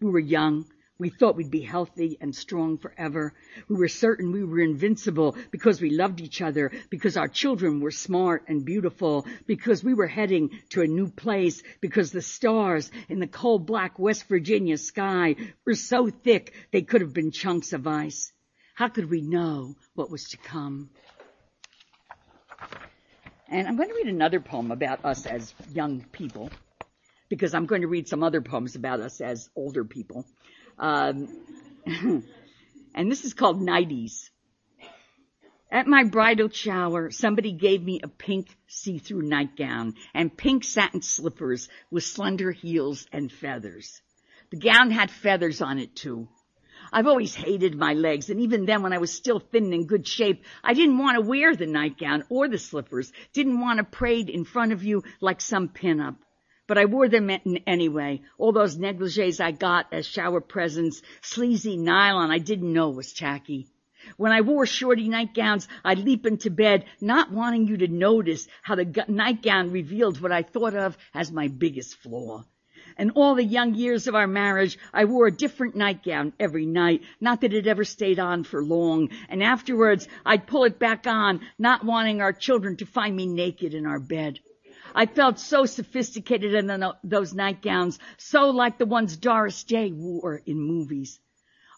[0.00, 0.66] We were young,
[0.98, 3.32] we thought we'd be healthy and strong forever.
[3.68, 7.92] We were certain we were invincible because we loved each other, because our children were
[7.92, 13.20] smart and beautiful, because we were heading to a new place, because the stars in
[13.20, 17.86] the cold black West Virginia sky were so thick they could have been chunks of
[17.86, 18.32] ice.
[18.74, 20.90] How could we know what was to come?
[23.48, 26.50] And I'm going to read another poem about us as young people,
[27.28, 30.26] because I'm going to read some other poems about us as older people.
[30.78, 31.28] Um,
[31.86, 34.30] and this is called nighties.
[35.70, 41.68] At my bridal shower, somebody gave me a pink see-through nightgown and pink satin slippers
[41.90, 44.00] with slender heels and feathers.
[44.50, 46.28] The gown had feathers on it too.
[46.90, 49.86] I've always hated my legs, and even then when I was still thin and in
[49.86, 53.84] good shape, I didn't want to wear the nightgown or the slippers, didn't want to
[53.84, 56.16] parade in front of you like some pinup
[56.68, 57.30] but I wore them
[57.66, 58.20] anyway.
[58.36, 63.66] All those negligees I got as shower presents, sleazy nylon I didn't know was tacky.
[64.18, 68.74] When I wore shorty nightgowns, I'd leap into bed, not wanting you to notice how
[68.74, 72.44] the nightgown revealed what I thought of as my biggest flaw.
[72.98, 77.02] And all the young years of our marriage, I wore a different nightgown every night,
[77.20, 79.08] not that it ever stayed on for long.
[79.28, 83.72] And afterwards, I'd pull it back on, not wanting our children to find me naked
[83.72, 84.40] in our bed.
[84.94, 86.66] I felt so sophisticated in
[87.04, 91.20] those nightgowns, so like the ones Doris Day wore in movies.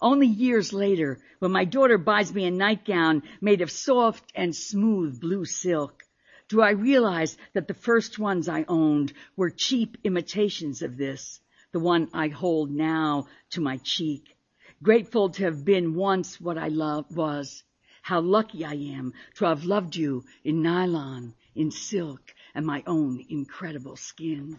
[0.02, 5.20] Only years later, when my daughter buys me a nightgown made of soft and smooth
[5.20, 6.04] blue silk,
[6.48, 11.40] do I realize that the first ones I owned were cheap imitations of this,
[11.72, 14.36] the one I hold now to my cheek.
[14.82, 17.62] Grateful to have been once what I love was.
[18.02, 23.24] How lucky I am to have loved you in nylon, in silk, and my own
[23.28, 24.58] incredible skin.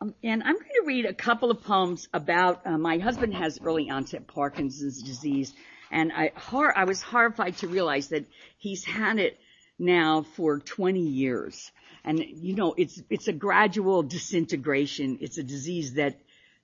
[0.00, 3.58] Um, and I'm going to read a couple of poems about uh, my husband has
[3.64, 5.52] early onset Parkinson's disease,
[5.90, 8.26] and I, hor- I was horrified to realize that
[8.58, 9.38] he's had it
[9.78, 11.72] now for 20 years.
[12.04, 15.18] And you know, it's, it's a gradual disintegration.
[15.20, 16.20] It's a disease that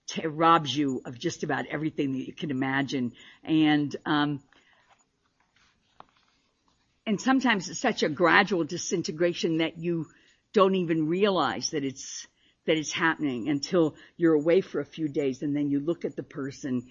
[0.07, 3.13] t- robs you of just about everything that you can imagine.
[3.43, 4.43] And, um,
[7.07, 10.07] and sometimes it's such a gradual disintegration that you
[10.53, 12.27] don't even realize that it's,
[12.67, 16.17] that it's happening until you're away for a few days and then you look at
[16.17, 16.87] the person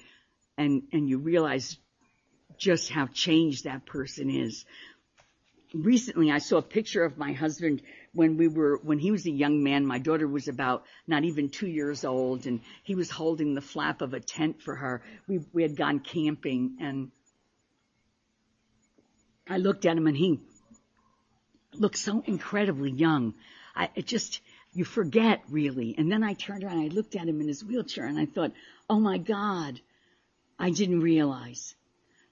[0.57, 1.77] and, and you realize
[2.57, 4.65] just how changed that person is.
[5.73, 7.81] Recently I saw a picture of my husband
[8.13, 11.49] when we were, when he was a young man, my daughter was about not even
[11.49, 15.01] two years old and he was holding the flap of a tent for her.
[15.27, 17.11] We, we had gone camping and
[19.47, 20.39] I looked at him and he
[21.73, 23.33] looked so incredibly young.
[23.75, 24.41] I, it just,
[24.73, 25.95] you forget really.
[25.97, 28.25] And then I turned around, and I looked at him in his wheelchair and I
[28.25, 28.53] thought,
[28.89, 29.79] oh my God,
[30.57, 31.75] I didn't realize.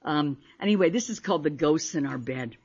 [0.04, 2.56] Um, anyway, this is called the ghosts in our bed.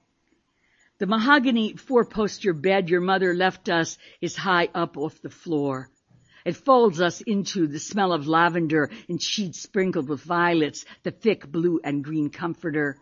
[0.98, 5.90] The mahogany four-poster bed your mother left us is high up off the floor.
[6.46, 11.46] It folds us into the smell of lavender and sheets sprinkled with violets, the thick
[11.46, 12.96] blue and green comforter.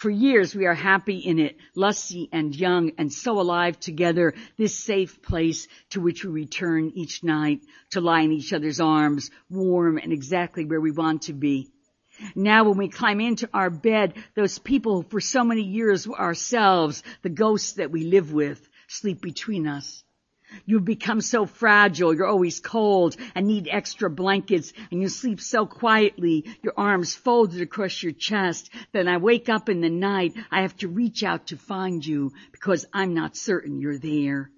[0.00, 4.74] For years we are happy in it, lusty and young and so alive together, this
[4.74, 9.98] safe place to which we return each night to lie in each other's arms, warm
[9.98, 11.68] and exactly where we want to be.
[12.34, 16.18] Now when we climb into our bed, those people who for so many years were
[16.18, 20.02] ourselves, the ghosts that we live with, sleep between us.
[20.66, 25.66] You've become so fragile, you're always cold and need extra blankets and you sleep so
[25.66, 30.62] quietly, your arms folded across your chest that I wake up in the night, I
[30.62, 34.50] have to reach out to find you because I'm not certain you're there.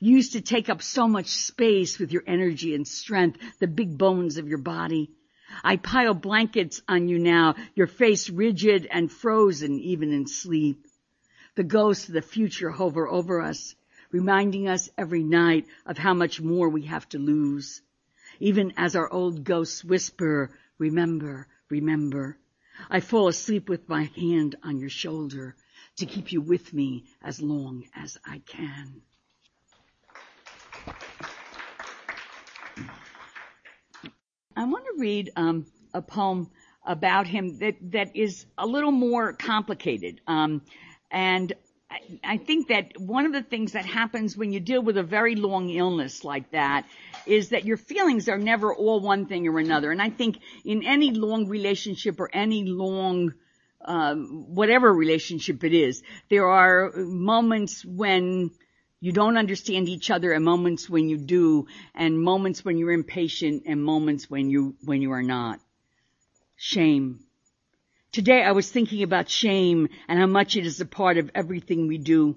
[0.00, 3.96] You used to take up so much space with your energy and strength, the big
[3.96, 5.10] bones of your body.
[5.64, 10.86] I pile blankets on you now, your face rigid and frozen even in sleep.
[11.54, 13.74] The ghosts of the future hover over us,
[14.10, 17.82] reminding us every night of how much more we have to lose.
[18.40, 22.38] Even as our old ghosts whisper, remember, remember.
[22.88, 25.56] I fall asleep with my hand on your shoulder
[25.96, 29.02] to keep you with me as long as I can.
[34.56, 36.50] I want to read um, a poem
[36.84, 40.62] about him that that is a little more complicated, um,
[41.10, 41.52] and
[42.24, 45.34] I, think that one of the things that happens when you deal with a very
[45.34, 46.86] long illness like that
[47.26, 49.90] is that your feelings are never all one thing or another.
[49.90, 53.34] And I think in any long relationship or any long
[53.84, 58.50] um, whatever relationship it is, there are moments when
[59.00, 63.62] you don't understand each other and moments when you do and moments when you're impatient
[63.66, 65.60] and moments when you, when you are not.
[66.56, 67.27] Shame.
[68.10, 71.88] Today I was thinking about shame and how much it is a part of everything
[71.88, 72.36] we do.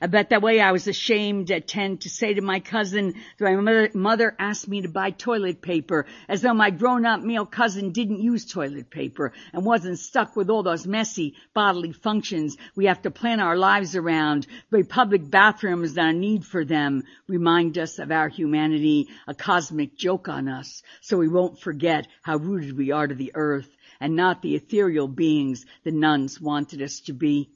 [0.00, 3.54] Bet that way I was ashamed at 10 to say to my cousin that my
[3.54, 8.20] mother, mother asked me to buy toilet paper as though my grown-up male cousin didn't
[8.20, 13.12] use toilet paper and wasn't stuck with all those messy bodily functions we have to
[13.12, 14.48] plan our lives around.
[14.70, 19.96] The public bathrooms and our need for them remind us of our humanity, a cosmic
[19.96, 23.68] joke on us, so we won't forget how rooted we are to the earth
[24.02, 27.48] and not the ethereal beings the nuns wanted us to be.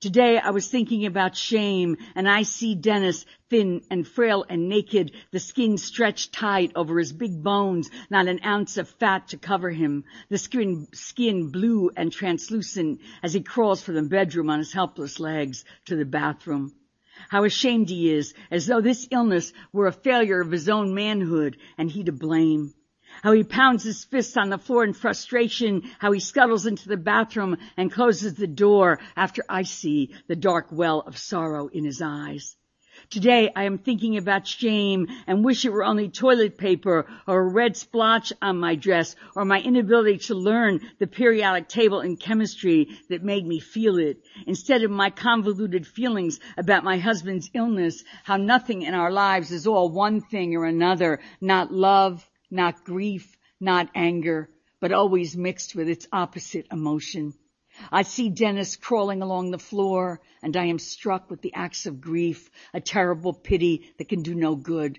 [0.00, 5.12] Today I was thinking about shame and I see Dennis thin and frail and naked,
[5.30, 9.70] the skin stretched tight over his big bones, not an ounce of fat to cover
[9.70, 14.72] him, the skin, skin blue and translucent as he crawls from the bedroom on his
[14.72, 16.74] helpless legs to the bathroom.
[17.28, 21.58] How ashamed he is, as though this illness were a failure of his own manhood
[21.78, 22.74] and he to blame
[23.22, 26.96] how he pounds his fists on the floor in frustration, how he scuttles into the
[26.96, 32.02] bathroom and closes the door after I see the dark well of sorrow in his
[32.02, 32.56] eyes.
[33.10, 37.52] Today I am thinking about shame and wish it were only toilet paper or a
[37.52, 42.88] red splotch on my dress or my inability to learn the periodic table in chemistry
[43.08, 44.18] that made me feel it.
[44.46, 49.66] Instead of my convoluted feelings about my husband's illness, how nothing in our lives is
[49.66, 54.48] all one thing or another, not love, not grief, not anger,
[54.80, 57.34] but always mixed with its opposite emotion.
[57.90, 62.00] I see Dennis crawling along the floor and I am struck with the acts of
[62.00, 64.98] grief, a terrible pity that can do no good.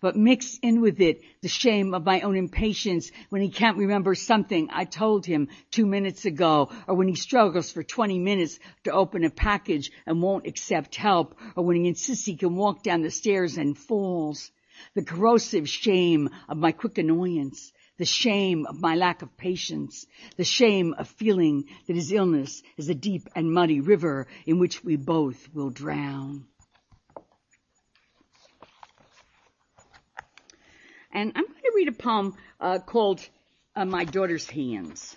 [0.00, 4.16] But mixed in with it, the shame of my own impatience when he can't remember
[4.16, 8.92] something I told him two minutes ago, or when he struggles for 20 minutes to
[8.92, 13.02] open a package and won't accept help, or when he insists he can walk down
[13.02, 14.50] the stairs and falls
[14.94, 20.06] the corrosive shame of my quick annoyance, the shame of my lack of patience,
[20.36, 24.84] the shame of feeling that his illness is a deep and muddy river in which
[24.84, 26.46] we both will drown.
[31.12, 33.26] And I'm going to read a poem uh, called
[33.74, 35.16] uh, My Daughter's Hands.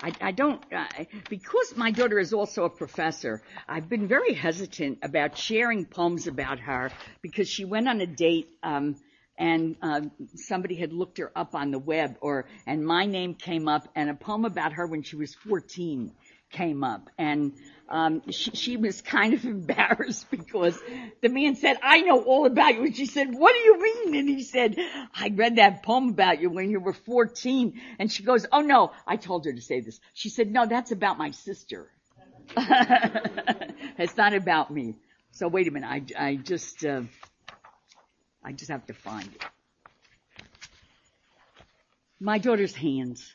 [0.00, 0.86] I, I don't, uh,
[1.28, 6.60] because my daughter is also a professor, I've been very hesitant about sharing poems about
[6.60, 8.96] her because she went on a date, um,
[9.36, 10.02] and uh,
[10.34, 14.08] somebody had looked her up on the web, or and my name came up, and
[14.10, 16.12] a poem about her when she was 14
[16.50, 17.52] came up, and
[18.30, 20.78] she, she was kind of embarrassed because
[21.22, 22.84] the man said, I know all about you.
[22.84, 24.14] And she said, what do you mean?
[24.14, 24.76] And he said,
[25.14, 27.80] I read that poem about you when you were 14.
[27.98, 30.00] And she goes, oh no, I told her to say this.
[30.12, 31.90] She said, no, that's about my sister.
[32.56, 34.96] it's not about me.
[35.32, 36.12] So wait a minute.
[36.16, 37.02] I, I just, uh,
[38.42, 39.44] I just have to find it.
[42.20, 43.34] My daughter's hands.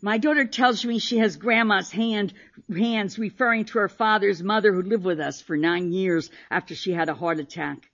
[0.00, 2.32] My daughter tells me she has grandma's hand,
[2.72, 6.92] hands referring to her father's mother who lived with us for nine years after she
[6.92, 7.90] had a heart attack.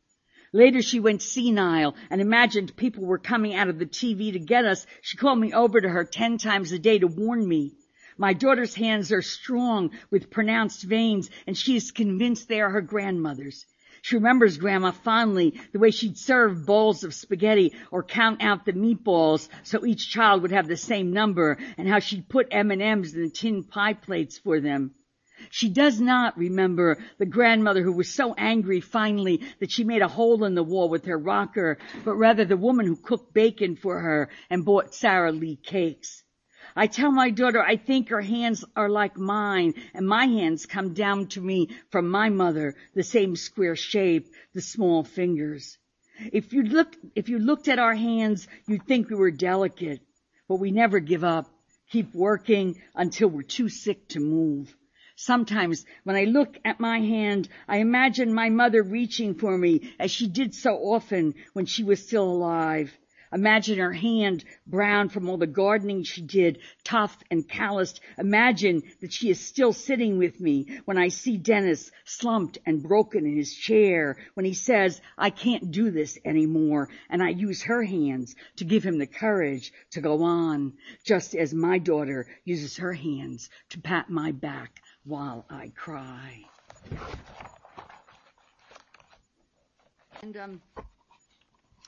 [0.52, 4.66] Later she went senile and imagined people were coming out of the TV to get
[4.66, 4.86] us.
[5.00, 7.72] She called me over to her ten times a day to warn me.
[8.18, 12.82] My daughter's hands are strong with pronounced veins and she is convinced they are her
[12.82, 13.64] grandmother's.
[14.04, 18.74] She remembers grandma fondly, the way she'd serve bowls of spaghetti or count out the
[18.74, 23.22] meatballs so each child would have the same number and how she'd put M&Ms in
[23.22, 24.90] the tin pie plates for them.
[25.48, 30.08] She does not remember the grandmother who was so angry finally that she made a
[30.08, 33.98] hole in the wall with her rocker, but rather the woman who cooked bacon for
[33.98, 36.23] her and bought Sara Lee cakes.
[36.76, 40.92] I tell my daughter I think her hands are like mine and my hands come
[40.92, 45.78] down to me from my mother, the same square shape, the small fingers.
[46.32, 50.00] If you looked, if you looked at our hands, you'd think we were delicate,
[50.48, 51.48] but we never give up.
[51.90, 54.74] Keep working until we're too sick to move.
[55.16, 60.10] Sometimes when I look at my hand, I imagine my mother reaching for me as
[60.10, 62.92] she did so often when she was still alive.
[63.34, 68.00] Imagine her hand brown from all the gardening she did, tough and calloused.
[68.16, 73.26] Imagine that she is still sitting with me when I see Dennis slumped and broken
[73.26, 77.82] in his chair, when he says, I can't do this anymore, and I use her
[77.82, 80.74] hands to give him the courage to go on,
[81.04, 86.44] just as my daughter uses her hands to pat my back while I cry.
[90.22, 90.62] And um,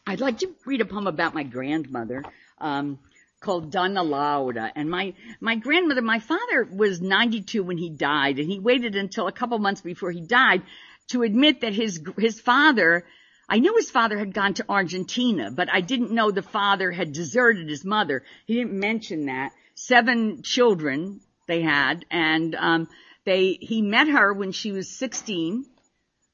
[0.08, 2.22] I'd like to read a poem about my grandmother,
[2.58, 3.00] um,
[3.40, 4.70] called Donna Laura.
[4.76, 9.26] And my, my grandmother, my father was 92 when he died, and he waited until
[9.26, 10.62] a couple months before he died
[11.08, 13.04] to admit that his, his father,
[13.48, 17.12] I knew his father had gone to Argentina, but I didn't know the father had
[17.12, 18.22] deserted his mother.
[18.46, 19.50] He didn't mention that.
[19.74, 22.88] Seven children they had, and, um,
[23.24, 25.66] they, he met her when she was 16,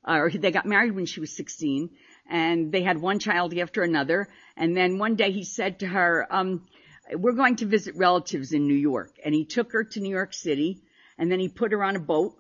[0.07, 1.89] or they got married when she was 16,
[2.33, 4.27] and they had one child after another.
[4.57, 6.67] And then one day he said to her, um,
[7.13, 9.13] we're going to visit relatives in New York.
[9.23, 10.81] And he took her to New York City
[11.19, 12.35] and then he put her on a boat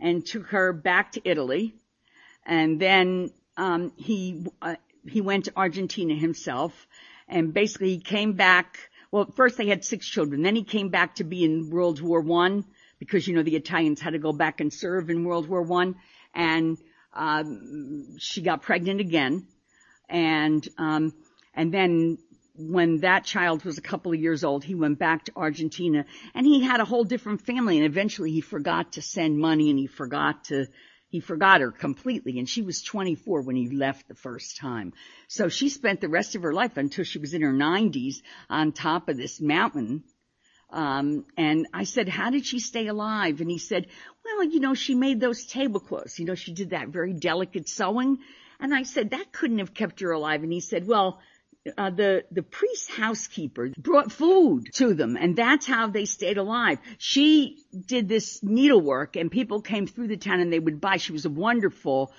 [0.00, 1.72] and took her back to Italy.
[2.44, 4.74] And then, um, he, uh,
[5.08, 6.88] he went to Argentina himself
[7.28, 8.90] and basically he came back.
[9.12, 10.42] Well, first they had six children.
[10.42, 12.64] Then he came back to be in World War One
[12.98, 15.94] because, you know, the Italians had to go back and serve in World War One.
[16.34, 16.76] And
[17.12, 19.46] um, she got pregnant again,
[20.08, 21.12] and um,
[21.54, 22.18] and then
[22.54, 26.04] when that child was a couple of years old, he went back to Argentina,
[26.34, 27.76] and he had a whole different family.
[27.76, 30.66] And eventually, he forgot to send money, and he forgot to
[31.12, 34.94] he forgot her completely and she was 24 when he left the first time.
[35.28, 38.72] So she spent the rest of her life until she was in her 90s on
[38.72, 40.04] top of this mountain
[40.72, 43.40] um, and I said, how did she stay alive?
[43.40, 43.86] And he said,
[44.24, 46.18] well, you know, she made those tablecloths.
[46.18, 48.18] You know, she did that very delicate sewing.
[48.58, 50.42] And I said, that couldn't have kept her alive.
[50.42, 51.20] And he said, well,
[51.78, 56.78] uh, the the priest housekeeper brought food to them, and that's how they stayed alive.
[56.98, 60.96] She did this needlework, and people came through the town and they would buy.
[60.96, 62.12] She was a wonderful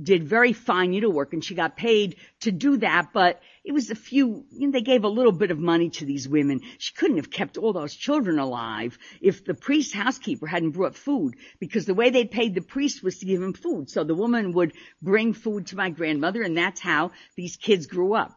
[0.00, 3.94] did very fine needlework and she got paid to do that, but it was a
[3.94, 6.60] few, you know, they gave a little bit of money to these women.
[6.78, 11.34] She couldn't have kept all those children alive if the priest housekeeper hadn't brought food
[11.58, 13.90] because the way they paid the priest was to give him food.
[13.90, 14.72] So the woman would
[15.02, 18.36] bring food to my grandmother and that's how these kids grew up.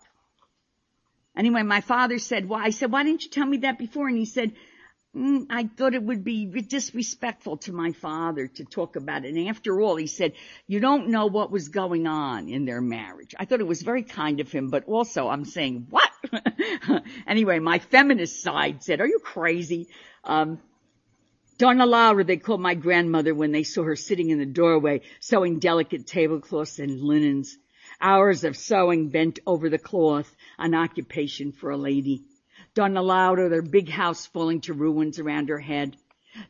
[1.35, 4.07] Anyway, my father said, why, I said, why didn't you tell me that before?
[4.07, 4.53] And he said,
[5.15, 9.35] Mm, I thought it would be disrespectful to my father to talk about it.
[9.35, 10.33] And after all, he said,
[10.67, 13.35] you don't know what was going on in their marriage.
[13.37, 16.09] I thought it was very kind of him, but also I'm saying, what?
[17.27, 19.89] anyway, my feminist side said, are you crazy?
[20.23, 20.59] Um,
[21.57, 25.59] Donna Laura, they called my grandmother when they saw her sitting in the doorway sewing
[25.59, 27.57] delicate tablecloths and linens.
[27.99, 32.23] Hours of sewing bent over the cloth, an occupation for a lady.
[32.73, 35.97] Donna Laura, their big house falling to ruins around her head.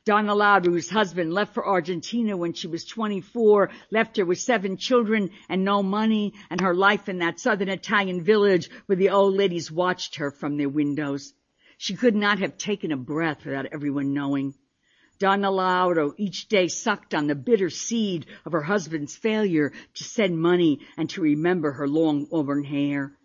[0.05, 4.77] Donna Laura, whose husband left for Argentina when she was 24, left her with seven
[4.77, 9.33] children and no money, and her life in that southern Italian village where the old
[9.33, 11.33] ladies watched her from their windows.
[11.79, 14.53] She could not have taken a breath without everyone knowing.
[15.17, 20.03] Donna Laura oh, each day sucked on the bitter seed of her husband's failure to
[20.03, 23.17] send money and to remember her long auburn hair.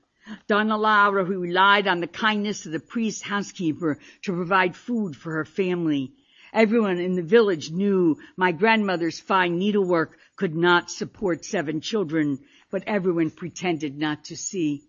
[0.48, 5.32] Donna Laura, who relied on the kindness of the priest housekeeper to provide food for
[5.32, 6.12] her family.
[6.52, 12.82] Everyone in the village knew my grandmother's fine needlework could not support seven children, but
[12.86, 14.82] everyone pretended not to see.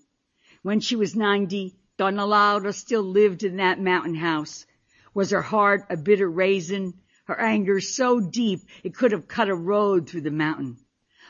[0.63, 4.65] When she was 90, Donna Laura still lived in that mountain house.
[5.13, 6.93] Was her heart a bitter raisin?
[7.25, 10.77] Her anger so deep it could have cut a road through the mountain.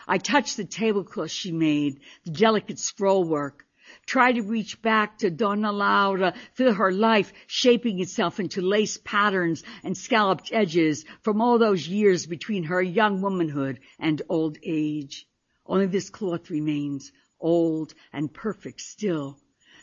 [0.08, 3.66] I touched the tablecloth she made, the delicate scroll work.
[4.08, 9.64] Try to reach back to Donna Laura, feel her life shaping itself into lace patterns
[9.84, 15.28] and scalloped edges from all those years between her young womanhood and old age.
[15.66, 19.38] Only this cloth remains, old and perfect still,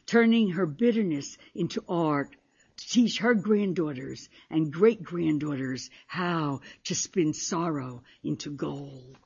[0.07, 2.35] turning her bitterness into art
[2.79, 9.19] to teach her granddaughters and great granddaughters how to spin sorrow into gold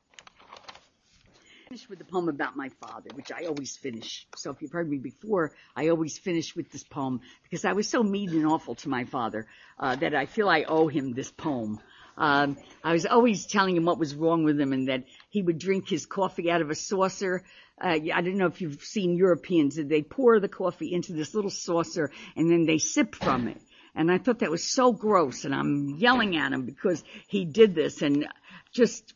[1.68, 4.26] finish with the poem about my father, which I always finish.
[4.36, 7.86] So if you've heard me before, I always finish with this poem because I was
[7.86, 9.46] so mean and awful to my father
[9.78, 11.78] uh, that I feel I owe him this poem.
[12.16, 15.58] Um, I was always telling him what was wrong with him and that he would
[15.58, 17.44] drink his coffee out of a saucer.
[17.78, 19.76] Uh, I don't know if you've seen Europeans.
[19.76, 23.60] They pour the coffee into this little saucer and then they sip from it.
[23.94, 27.74] And I thought that was so gross and I'm yelling at him because he did
[27.74, 28.26] this and
[28.72, 29.12] just,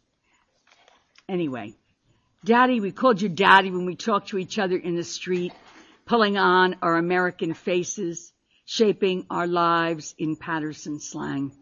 [1.31, 1.77] anyway,
[2.45, 5.53] Daddy, we called you Daddy when we talked to each other in the street,
[6.07, 8.33] pulling on our American faces,
[8.65, 11.53] shaping our lives in Paterson slang.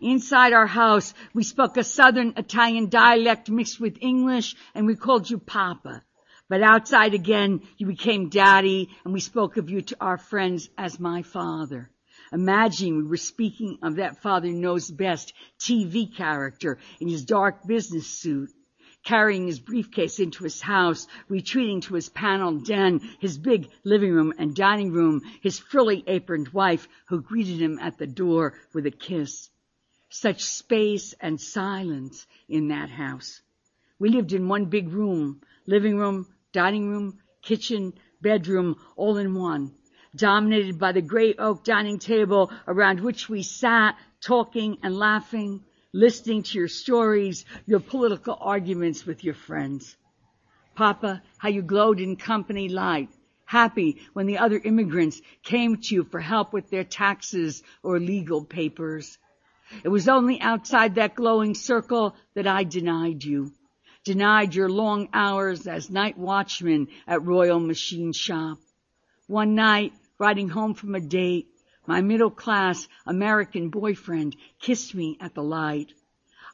[0.00, 5.30] Inside our house, we spoke a southern Italian dialect mixed with English and we called
[5.30, 6.02] you Papa.
[6.48, 10.98] But outside again, you became Daddy and we spoke of you to our friends as
[10.98, 11.92] my father.
[12.32, 18.08] Imagine we were speaking of that father knows best TV character in his dark business
[18.08, 18.50] suit
[19.04, 24.32] carrying his briefcase into his house, retreating to his paneled den, his big living room
[24.38, 28.90] and dining room, his frilly aproned wife who greeted him at the door with a
[28.90, 29.50] kiss.
[30.08, 33.40] Such space and silence in that house.
[33.98, 39.74] We lived in one big room, living room, dining room, kitchen, bedroom, all in one,
[40.14, 46.42] dominated by the gray oak dining table around which we sat, talking and laughing, listening
[46.42, 49.96] to your stories, your political arguments with your friends.
[50.74, 53.10] Papa, how you glowed in company light,
[53.44, 58.42] happy when the other immigrants came to you for help with their taxes or legal
[58.44, 59.18] papers.
[59.84, 63.52] It was only outside that glowing circle that I denied you.
[64.04, 68.58] Denied your long hours as night watchman at Royal Machine Shop.
[69.28, 71.51] One night, riding home from a date,
[71.86, 75.92] my middle class American boyfriend kissed me at the light.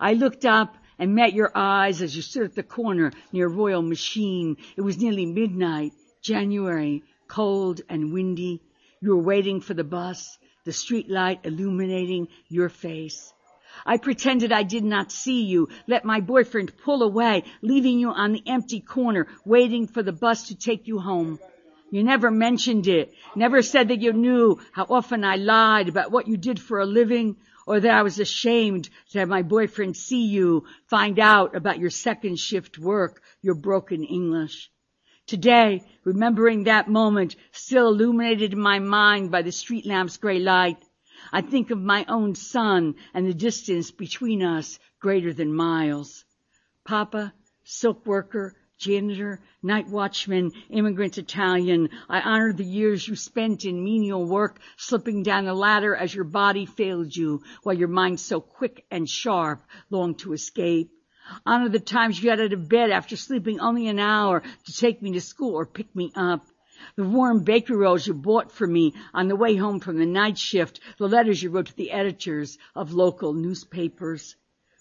[0.00, 3.82] I looked up and met your eyes as you stood at the corner near Royal
[3.82, 4.56] Machine.
[4.76, 8.62] It was nearly midnight, January, cold and windy.
[9.00, 13.32] You were waiting for the bus, the street light illuminating your face.
[13.86, 18.32] I pretended I did not see you, let my boyfriend pull away, leaving you on
[18.32, 21.38] the empty corner, waiting for the bus to take you home.
[21.90, 26.28] You never mentioned it, never said that you knew how often I lied about what
[26.28, 27.36] you did for a living,
[27.66, 31.90] or that I was ashamed to have my boyfriend see you, find out about your
[31.90, 34.70] second shift work, your broken English.
[35.26, 40.78] Today, remembering that moment, still illuminated in my mind by the street lamp's gray light,
[41.32, 46.24] I think of my own son and the distance between us greater than miles.
[46.84, 47.34] Papa,
[47.64, 51.90] silk worker, janitor, night watchman, immigrant Italian.
[52.08, 56.24] I honor the years you spent in menial work, slipping down the ladder as your
[56.24, 60.90] body failed you, while your mind so quick and sharp longed to escape.
[61.44, 65.02] Honor the times you got out of bed after sleeping only an hour to take
[65.02, 66.46] me to school or pick me up.
[66.96, 70.38] The warm bakery rolls you bought for me on the way home from the night
[70.38, 74.36] shift, the letters you wrote to the editors of local newspapers.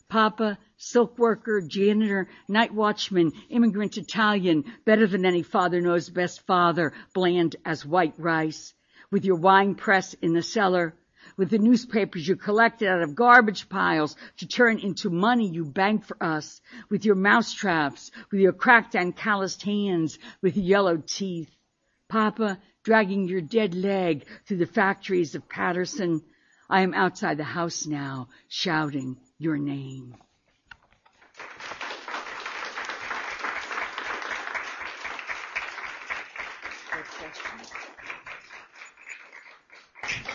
[0.10, 6.94] Papa, silk worker, janitor, night watchman, immigrant Italian, better than any father knows best father,
[7.14, 8.74] bland as white rice,
[9.12, 10.96] with your wine press in the cellar,
[11.36, 16.06] with the newspapers you collected out of garbage piles to turn into money you banked
[16.06, 21.54] for us, with your mousetraps, with your cracked and calloused hands, with yellow teeth.
[22.08, 26.24] Papa, dragging your dead leg through the factories of Paterson.
[26.70, 30.16] I am outside the house now, shouting your name.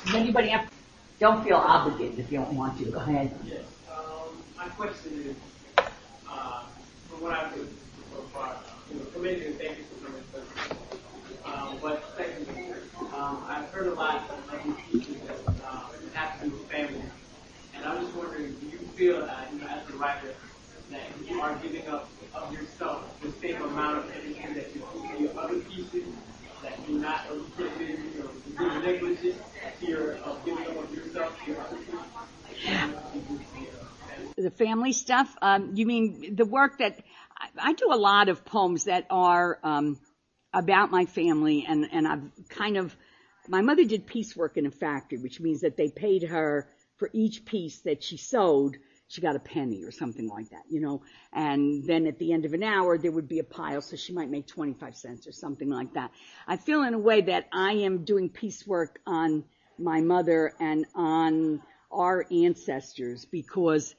[0.04, 0.68] Does anybody have?
[1.20, 2.90] Don't feel obligated if you don't want to.
[2.90, 3.38] Go ahead.
[3.44, 3.64] Yes.
[3.90, 5.36] Um, my question is,
[6.28, 6.68] uh,
[7.08, 7.68] from what I've been
[8.10, 10.50] so far, you know, commend you and thank you for coming first.
[11.44, 12.72] Um, but secondly,
[13.14, 17.10] um, I've heard a lot of these issues that uh, happen with families,
[17.74, 20.34] and I'm just wondering, do you feel, uh, you know, as a writer,
[20.90, 25.38] that you are giving up of yourself the same amount of that you to your
[25.38, 26.04] other pieces,
[26.62, 27.22] that you're not
[27.58, 28.30] bit, you know,
[28.60, 29.42] you're negligent
[30.24, 31.98] of giving up of yourself to your other pieces?
[34.36, 35.34] the family stuff.
[35.42, 36.98] Um, you mean the work that
[37.36, 39.98] I, I do a lot of poems that are um,
[40.54, 42.96] about my family, and and I've kind of
[43.48, 46.68] my mother did piecework in a factory, which means that they paid her
[47.02, 48.78] for each piece that she sewed.
[49.12, 51.02] She got a penny or something like that, you know.
[51.34, 54.14] And then at the end of an hour, there would be a pile, so she
[54.14, 56.12] might make 25 cents or something like that.
[56.46, 59.44] I feel in a way that I am doing piecework on
[59.78, 61.60] my mother and on
[61.90, 63.94] our ancestors because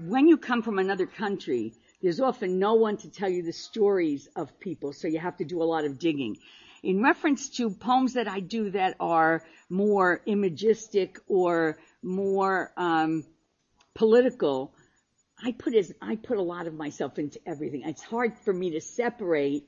[0.00, 1.72] when you come from another country,
[2.02, 5.44] there's often no one to tell you the stories of people, so you have to
[5.44, 6.38] do a lot of digging.
[6.82, 13.24] In reference to poems that I do that are more imagistic or more um,
[13.94, 14.74] political,
[15.42, 17.82] I put as I put a lot of myself into everything.
[17.84, 19.64] It's hard for me to separate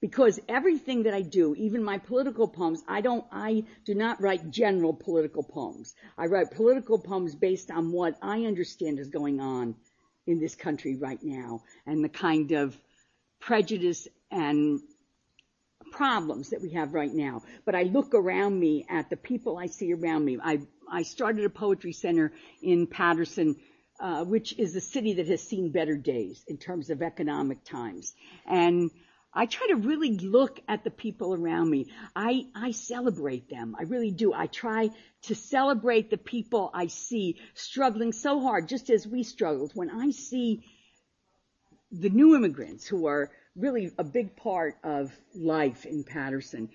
[0.00, 4.50] because everything that I do, even my political poems, I don't, I do not write
[4.50, 5.94] general political poems.
[6.18, 9.76] I write political poems based on what I understand is going on
[10.26, 12.76] in this country right now and the kind of
[13.40, 14.80] prejudice and
[15.92, 17.42] problems that we have right now.
[17.64, 20.38] But I look around me at the people I see around me.
[20.42, 20.62] I,
[20.92, 22.32] I started a poetry center
[22.62, 23.56] in Paterson
[24.02, 28.14] uh, which is a city that has seen better days in terms of economic times.
[28.46, 28.90] And
[29.32, 31.86] I try to really look at the people around me.
[32.14, 33.76] I, I celebrate them.
[33.78, 34.32] I really do.
[34.34, 34.90] I try
[35.22, 39.70] to celebrate the people I see struggling so hard, just as we struggled.
[39.74, 40.64] When I see
[41.92, 46.70] the new immigrants who are really a big part of life in Paterson,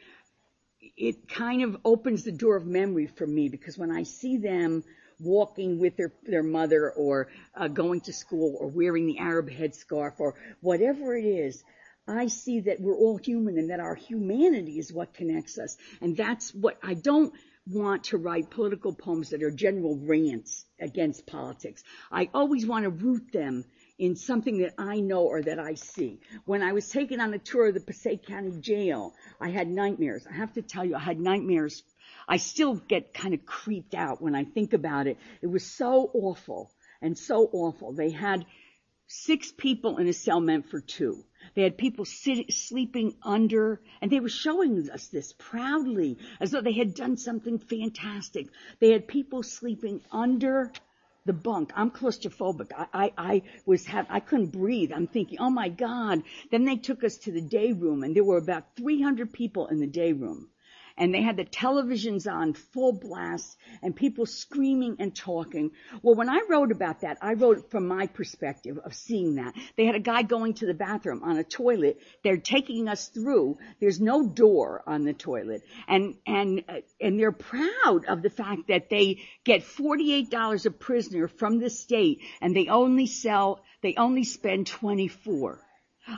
[0.98, 4.84] it kind of opens the door of memory for me because when I see them
[5.20, 10.20] walking with their, their mother or uh, going to school or wearing the Arab headscarf
[10.20, 11.64] or whatever it is,
[12.08, 15.78] I see that we're all human and that our humanity is what connects us.
[16.02, 17.34] And that's what I don't
[17.68, 21.84] want to write political poems that are general rants against politics.
[22.12, 23.66] I always want to root them
[23.98, 26.20] in something that I know or that I see.
[26.46, 30.26] When I was taken on a tour of the Passaic County Jail, I had nightmares.
[30.30, 31.84] I have to tell you, I had nightmares.
[32.28, 35.18] I still get kind of creeped out when I think about it.
[35.42, 36.72] It was so awful
[37.02, 37.94] and so awful.
[37.94, 38.46] They had
[39.08, 41.24] six people in a cell meant for two.
[41.56, 46.62] They had people sit, sleeping under, and they were showing us this proudly, as though
[46.62, 48.48] they had done something fantastic.
[48.80, 50.72] They had people sleeping under
[51.28, 51.72] the bunk.
[51.76, 52.72] I'm claustrophobic.
[52.76, 54.92] I, I, I was have, I couldn't breathe.
[54.92, 56.24] I'm thinking, oh my God.
[56.50, 59.80] Then they took us to the day room, and there were about 300 people in
[59.80, 60.50] the day room
[60.98, 65.72] and they had the televisions on full blast and people screaming and talking.
[66.02, 69.54] Well, when I wrote about that, I wrote from my perspective of seeing that.
[69.76, 72.00] They had a guy going to the bathroom on a toilet.
[72.24, 73.58] They're taking us through.
[73.80, 78.68] There's no door on the toilet and, and, uh, and they're proud of the fact
[78.70, 84.24] that they get $48 a prisoner from the state and they only sell, they only
[84.24, 85.67] spend 24.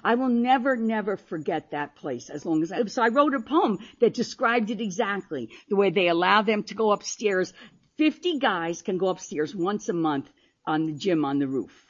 [0.03, 3.39] I will never, never forget that place as long as I, so I wrote a
[3.39, 5.49] poem that described it exactly.
[5.69, 7.53] The way they allow them to go upstairs.
[7.97, 10.29] 50 guys can go upstairs once a month
[10.65, 11.85] on the gym on the roof.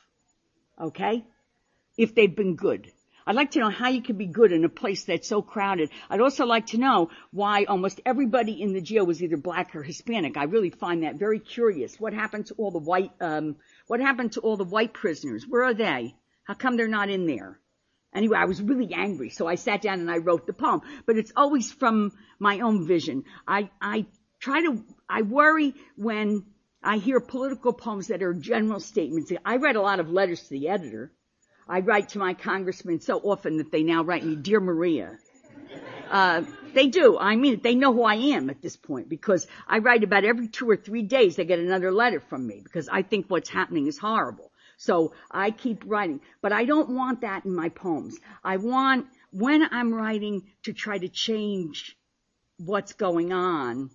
[0.79, 1.25] Okay?
[1.97, 2.91] If they've been good.
[3.27, 5.91] I'd like to know how you can be good in a place that's so crowded.
[6.09, 9.83] I'd also like to know why almost everybody in the jail was either black or
[9.83, 10.35] Hispanic.
[10.35, 11.99] I really find that very curious.
[11.99, 15.45] What happened to all the white, um, what happened to all the white prisoners?
[15.47, 16.15] Where are they?
[16.45, 17.59] How come they're not in there?
[18.13, 20.81] Anyway, I was really angry, so I sat down and I wrote the poem.
[21.05, 23.23] But it's always from my own vision.
[23.47, 24.07] I, I
[24.39, 26.45] try to, I worry when
[26.81, 29.31] I hear political poems that are general statements.
[29.45, 31.11] I write a lot of letters to the editor.
[31.67, 35.17] I write to my congressman so often that they now write me, Dear Maria.
[36.09, 36.43] Uh,
[36.73, 37.17] they do.
[37.19, 40.47] I mean, they know who I am at this point because I write about every
[40.47, 43.85] two or three days they get another letter from me because I think what's happening
[43.85, 44.48] is horrible.
[44.79, 48.17] So I keep writing, but I don't want that in my poems.
[48.43, 51.97] I want, when I'm writing to try to change
[52.57, 53.89] what's going on,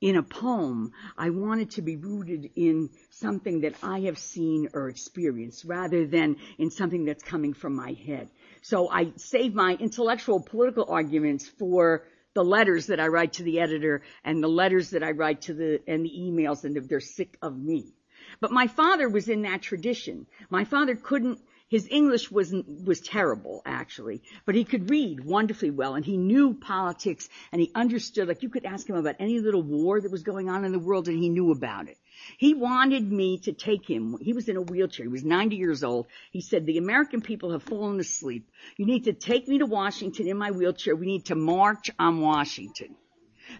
[0.00, 4.68] in a poem, I want it to be rooted in something that I have seen
[4.72, 8.28] or experienced rather than in something that's coming from my head.
[8.62, 13.58] So I save my intellectual political arguments for the letters that I write to the
[13.58, 17.36] editor and the letters that I write to the, and the emails and they're sick
[17.42, 17.94] of me.
[18.40, 20.26] But my father was in that tradition.
[20.50, 22.52] My father couldn't his English was
[22.84, 27.70] was terrible, actually, but he could read wonderfully well, and he knew politics, and he
[27.74, 28.26] understood.
[28.26, 30.78] Like you could ask him about any little war that was going on in the
[30.78, 31.98] world, and he knew about it.
[32.38, 34.16] He wanted me to take him.
[34.18, 35.04] He was in a wheelchair.
[35.04, 36.06] He was 90 years old.
[36.32, 38.50] He said, the American people have fallen asleep.
[38.76, 40.96] You need to take me to Washington in my wheelchair.
[40.96, 42.96] We need to march on Washington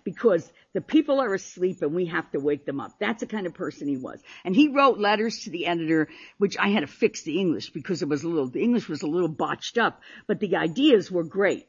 [0.03, 2.93] because the people are asleep and we have to wake them up.
[2.99, 4.21] That's the kind of person he was.
[4.45, 8.03] And he wrote letters to the editor, which I had to fix the English because
[8.03, 11.25] it was a little, the English was a little botched up, but the ideas were
[11.25, 11.67] great.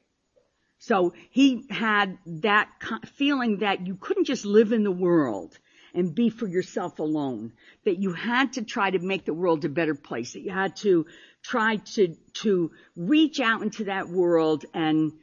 [0.80, 2.70] So he had that
[3.16, 5.58] feeling that you couldn't just live in the world
[5.94, 7.54] and be for yourself alone.
[7.86, 10.34] That you had to try to make the world a better place.
[10.34, 11.06] That you had to
[11.42, 15.14] try to, to reach out into that world and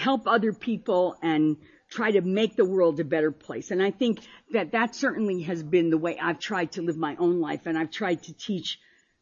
[0.00, 1.56] help other people and
[1.90, 3.70] try to make the world a better place.
[3.70, 4.20] And I think
[4.52, 7.76] that that certainly has been the way I've tried to live my own life and
[7.76, 8.78] I've tried to teach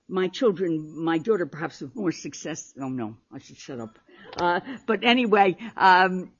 [0.09, 2.72] my children, my daughter perhaps with more success.
[2.81, 3.99] Oh no, I should shut up.
[4.37, 6.33] Uh, but anyway, um,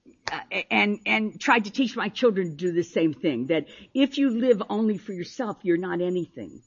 [0.70, 3.47] and and tried to teach my children to do the same thing.
[3.47, 6.62] That if you live only for yourself, you're not anything,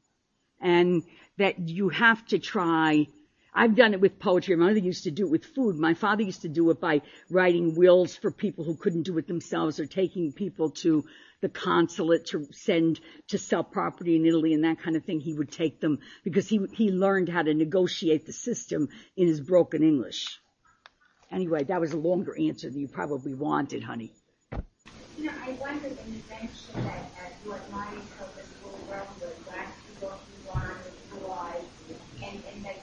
[0.60, 1.04] and
[1.38, 3.08] that you have to try
[3.54, 4.56] I've done it with poetry.
[4.56, 5.76] My mother used to do it with food.
[5.78, 9.28] My father used to do it by writing wills for people who couldn't do it
[9.28, 11.04] themselves or taking people to
[11.42, 15.20] the consulate to send to sell property in Italy and that kind of thing.
[15.20, 18.88] He would take them because he, he learned how to negotiate the system
[19.18, 20.40] in his broken English.
[21.30, 24.14] Anyway, that was a longer answer than you probably wanted, honey.
[25.18, 26.08] You know, I wondered that
[28.36, 30.78] the school world with black people who want
[31.12, 31.64] blue eyes
[32.24, 32.78] and, and that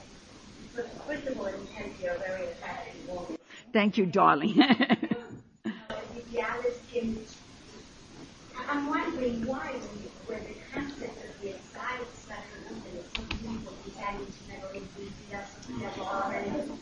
[1.09, 3.37] First of all, you're very attractive woman.
[3.73, 4.61] Thank you, darling.
[8.69, 9.71] I'm wondering why
[10.27, 15.33] when the concept of the excited special movement is some people decided to never introduce
[15.33, 15.49] us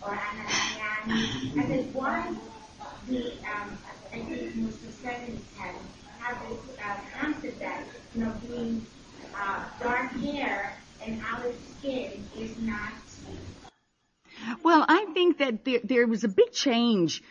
[0.04, 0.44] or Anna
[1.08, 2.36] and then why
[3.08, 3.80] the um,
[4.12, 5.76] I think most of the 70s have
[6.20, 8.86] have this uh, concept that you know being
[9.34, 13.07] uh, dark hair and olive skin is not
[14.64, 17.24] well, I think that there, there was a big change.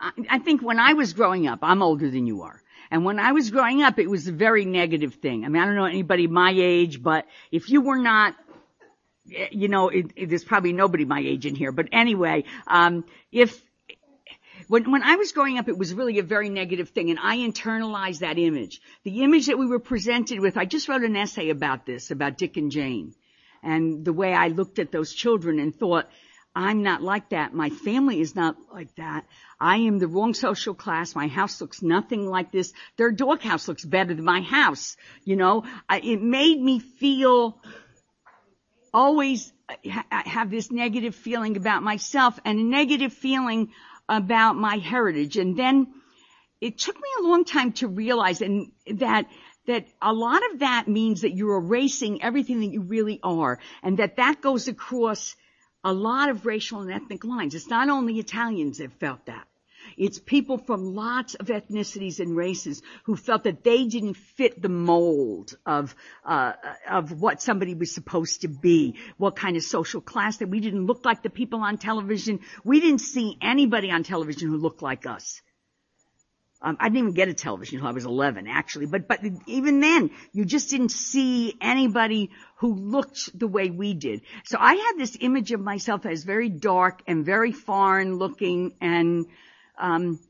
[0.00, 2.62] I, I think when I was growing up, I'm older than you are.
[2.90, 5.44] And when I was growing up, it was a very negative thing.
[5.44, 8.34] I mean, I don't know anybody my age, but if you were not,
[9.24, 11.72] you know, it, it, there's probably nobody my age in here.
[11.72, 13.58] But anyway, um, if
[14.68, 17.38] when when I was growing up, it was really a very negative thing, and I
[17.38, 18.80] internalized that image.
[19.04, 20.56] The image that we were presented with.
[20.56, 23.14] I just wrote an essay about this, about Dick and Jane,
[23.62, 26.10] and the way I looked at those children and thought,
[26.54, 27.54] I'm not like that.
[27.54, 29.24] My family is not like that.
[29.58, 31.14] I am the wrong social class.
[31.14, 32.72] My house looks nothing like this.
[32.98, 34.96] Their doghouse looks better than my house.
[35.24, 37.58] You know, it made me feel
[38.92, 43.72] always uh, have this negative feeling about myself and a negative feeling
[44.08, 45.38] about my heritage.
[45.38, 45.86] And then
[46.60, 49.26] it took me a long time to realize and that
[49.66, 53.98] that a lot of that means that you're erasing everything that you really are and
[53.98, 55.36] that that goes across
[55.84, 57.54] a lot of racial and ethnic lines.
[57.54, 59.46] It's not only Italians that felt that.
[59.96, 64.68] It's people from lots of ethnicities and races who felt that they didn't fit the
[64.68, 66.52] mold of uh,
[66.88, 70.86] of what somebody was supposed to be, what kind of social class that we didn't
[70.86, 72.40] look like the people on television.
[72.64, 75.42] We didn't see anybody on television who looked like us.
[76.64, 78.86] Um, I didn't even get a television until I was 11, actually.
[78.86, 84.22] But but even then, you just didn't see anybody who looked the way we did.
[84.44, 89.26] So I had this image of myself as very dark and very foreign looking and
[89.76, 90.20] um,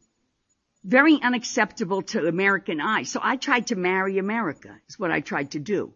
[0.82, 3.10] very unacceptable to American eyes.
[3.10, 4.74] So I tried to marry America.
[4.88, 5.92] Is what I tried to do.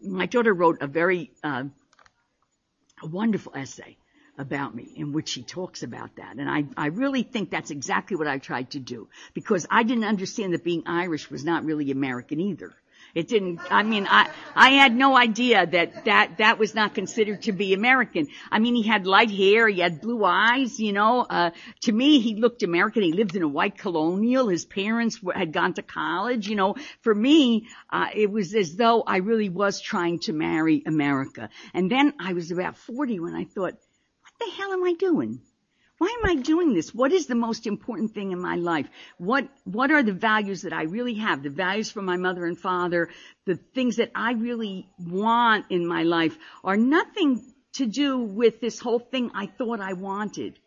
[0.00, 1.64] My daughter wrote a very uh,
[3.00, 3.96] a wonderful essay
[4.38, 6.36] about me in which he talks about that.
[6.36, 10.04] And I, I really think that's exactly what I tried to do because I didn't
[10.04, 12.74] understand that being Irish was not really American either.
[13.16, 17.40] It didn't, I mean, I, I had no idea that that, that was not considered
[17.42, 18.26] to be American.
[18.52, 21.52] I mean, he had light hair, he had blue eyes, you know, uh,
[21.84, 23.02] to me, he looked American.
[23.02, 24.48] He lived in a white colonial.
[24.48, 26.74] His parents were, had gone to college, you know.
[27.00, 31.48] For me, uh, it was as though I really was trying to marry America.
[31.72, 33.78] And then I was about 40 when I thought,
[34.38, 35.40] the hell am I doing?
[35.98, 36.94] Why am I doing this?
[36.94, 38.86] What is the most important thing in my life?
[39.16, 41.42] What, what are the values that I really have?
[41.42, 43.08] The values from my mother and father,
[43.46, 47.42] the things that I really want in my life are nothing
[47.74, 50.58] to do with this whole thing I thought I wanted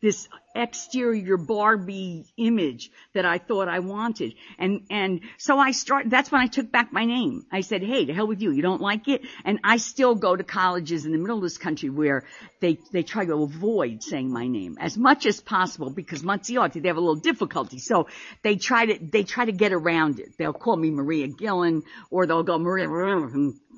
[0.00, 4.34] this exterior Barbie image that I thought I wanted.
[4.58, 7.46] And, and so I start, that's when I took back my name.
[7.52, 8.50] I said, hey, to hell with you.
[8.50, 9.22] You don't like it?
[9.44, 12.24] And I still go to colleges in the middle of this country where
[12.60, 16.88] they, they try to avoid saying my name as much as possible because Mazziotti, they
[16.88, 17.78] have a little difficulty.
[17.78, 18.08] So
[18.42, 20.36] they try to, they try to get around it.
[20.38, 22.88] They'll call me Maria Gillan or they'll go Maria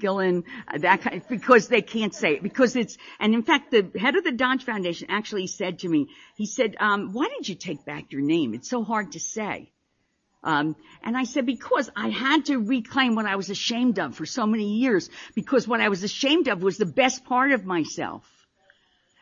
[0.00, 3.90] Gillan, uh, that kind, because they can't say it, because it's, and in fact, the
[3.98, 7.54] head of the Dodge Foundation actually said to me, he said, um, why did you
[7.54, 8.54] take back your name?
[8.54, 9.70] It's so hard to say.
[10.42, 14.24] Um, and I said, because I had to reclaim what I was ashamed of for
[14.24, 18.24] so many years, because what I was ashamed of was the best part of myself.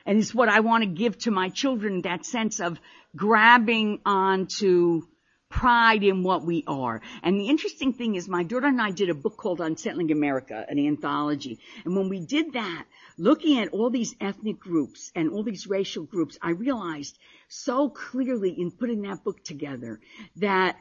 [0.07, 2.79] And it's what I want to give to my children, that sense of
[3.17, 5.03] grabbing onto
[5.49, 7.01] pride in what we are.
[7.23, 10.65] And the interesting thing is my daughter and I did a book called Unsettling America,
[10.69, 11.59] an anthology.
[11.85, 12.85] And when we did that,
[13.17, 17.19] looking at all these ethnic groups and all these racial groups, I realized
[17.49, 20.01] so clearly in putting that book together
[20.37, 20.77] that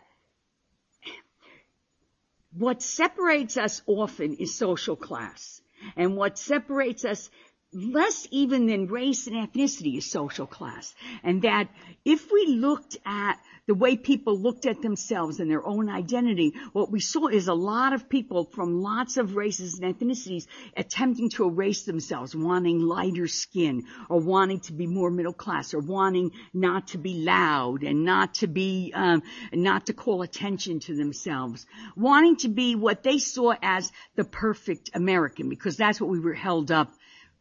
[2.52, 5.62] what separates us often is social class.
[5.96, 7.30] And what separates us
[7.78, 10.96] less even than race and ethnicity is social class.
[11.24, 11.70] And that
[12.04, 16.90] if we looked at the way people looked at themselves and their own identity, what
[16.90, 21.46] we saw is a lot of people from lots of races and ethnicities attempting to
[21.46, 26.88] erase themselves, wanting lighter skin or wanting to be more middle class or wanting not
[26.88, 29.22] to be loud and not to be, um,
[29.52, 31.66] not to call attention to themselves,
[31.98, 36.34] wanting to be what they saw as the perfect American because that's what we were
[36.34, 36.94] held up,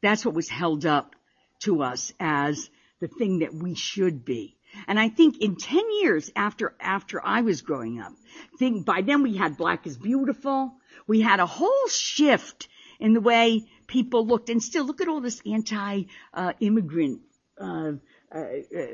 [0.07, 1.14] that's what was held up
[1.61, 4.57] to us as the thing that we should be.
[4.86, 8.12] And I think in 10 years after, after I was growing up,
[8.59, 10.74] think by then we had black is beautiful.
[11.07, 12.68] We had a whole shift
[13.00, 17.20] in the way people looked and still look at all this anti-immigrant,
[17.61, 17.92] uh,
[18.34, 18.86] uh, uh,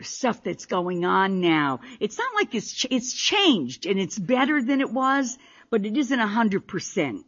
[0.00, 1.80] stuff that's going on now.
[2.00, 5.38] It's not like it's, ch- it's changed and it's better than it was,
[5.70, 7.24] but it isn't a hundred percent.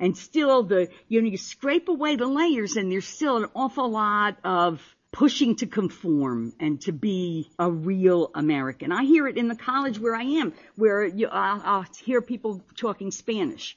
[0.00, 3.90] And still the, you know, you scrape away the layers and there's still an awful
[3.90, 4.82] lot of
[5.12, 8.92] pushing to conform and to be a real American.
[8.92, 12.62] I hear it in the college where I am, where you, I'll, I'll hear people
[12.76, 13.76] talking Spanish.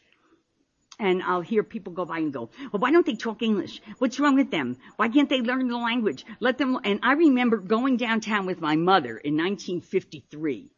[1.00, 3.82] And I'll hear people go by and go, well, why don't they talk English?
[3.98, 4.78] What's wrong with them?
[4.96, 6.24] Why can't they learn the language?
[6.40, 10.70] Let them, and I remember going downtown with my mother in 1953.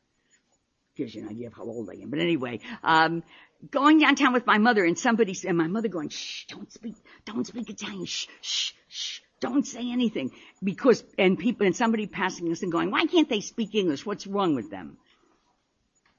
[0.95, 2.09] Gives you an idea of how old I am.
[2.09, 3.23] But anyway, um,
[3.71, 6.95] going downtown with my mother and somebody, and my mother going, shh, don't speak,
[7.25, 9.19] don't speak Italian, shh, shh, shh.
[9.41, 10.31] Don't say anything
[10.63, 14.05] because, and people, and somebody passing us and going, why can't they speak English?
[14.05, 14.97] What's wrong with them?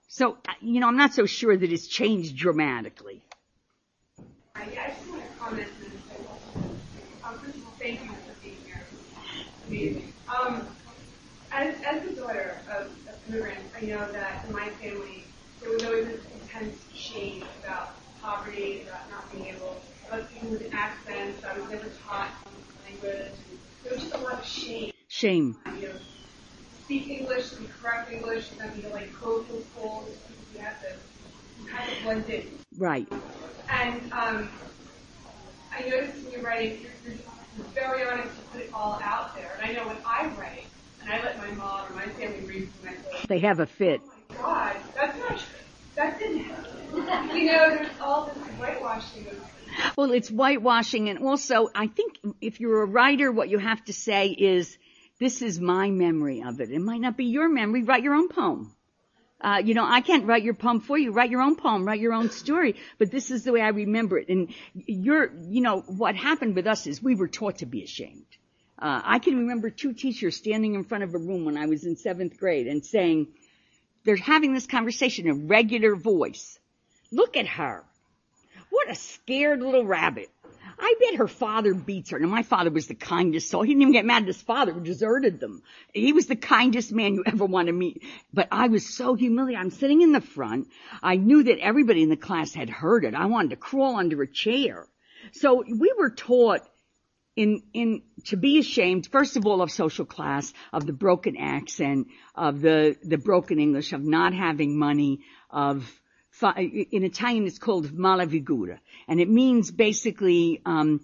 [0.09, 3.23] So, you know, I'm not so sure that it's changed dramatically.
[4.55, 5.69] I, I just want to comment
[7.25, 7.39] um,
[7.79, 8.87] thank you for being here.
[9.67, 10.13] Amazing.
[10.29, 10.67] Um,
[11.51, 15.25] as, as the daughter of, of immigrants, I know that in my family,
[15.61, 17.91] there was always this intense shame about
[18.21, 21.45] poverty, about not being able, about with accents.
[21.45, 22.31] I was never taught
[22.85, 23.35] language.
[23.83, 24.93] There was just a lot of shame.
[25.09, 25.57] Shame.
[25.81, 25.95] You know,
[26.83, 30.09] speak English, speak correct English, and then you like code to school.
[30.53, 30.89] You have to
[31.59, 32.59] you kind of blend in.
[32.79, 33.09] Right.
[33.69, 34.51] And um,
[35.73, 37.21] I noticed when you're writing, you're, you're,
[37.57, 39.59] you're very honest to put it all out there.
[39.61, 40.69] And I know when I write,
[41.01, 43.67] and I let my mom or my family read from my book, They have a
[43.67, 44.01] fit.
[44.05, 45.66] oh my God, that's not true.
[45.97, 49.27] You know, there's all this whitewashing
[49.97, 53.93] Well, it's whitewashing and also I think if you're a writer, what you have to
[53.93, 54.77] say is,
[55.19, 56.71] this is my memory of it.
[56.71, 57.83] It might not be your memory.
[57.83, 58.75] Write your own poem.
[59.41, 61.13] Uh, you know, I can't write your poem for you.
[61.13, 62.77] Write your own poem, write your own story.
[62.99, 64.29] But this is the way I remember it.
[64.29, 68.27] And you're, you know, what happened with us is we were taught to be ashamed.
[68.79, 71.85] Uh, I can remember two teachers standing in front of a room when I was
[71.85, 73.29] in seventh grade and saying,
[74.07, 76.59] they're having this conversation in regular voice.
[77.11, 77.85] Look at her.
[78.71, 80.31] What a scared little rabbit.
[80.79, 82.19] I bet her father beats her.
[82.19, 83.63] Now my father was the kindest soul.
[83.63, 85.63] He didn't even get mad at his father who deserted them.
[85.93, 88.03] He was the kindest man you ever want to meet.
[88.33, 89.61] But I was so humiliated.
[89.61, 90.69] I'm sitting in the front.
[91.03, 93.15] I knew that everybody in the class had heard it.
[93.15, 94.87] I wanted to crawl under a chair.
[95.33, 96.63] So we were taught
[97.37, 102.09] in, in, to be ashamed, first of all, of social class, of the broken accent,
[102.35, 105.21] of the, the broken English, of not having money,
[105.51, 105.87] of,
[106.43, 108.79] in Italian it's called malavigura,
[109.09, 111.01] and it means basically um,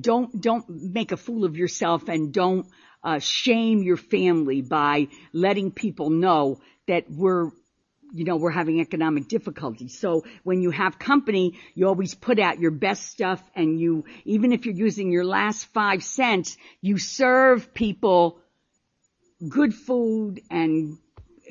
[0.00, 2.66] don't don't make a fool of yourself and don't
[3.04, 7.50] uh, shame your family by letting people know that we're
[8.12, 9.98] you know, we're having economic difficulties.
[9.98, 14.52] So when you have company, you always put out your best stuff and you, even
[14.52, 18.38] if you're using your last five cents, you serve people
[19.48, 20.98] good food and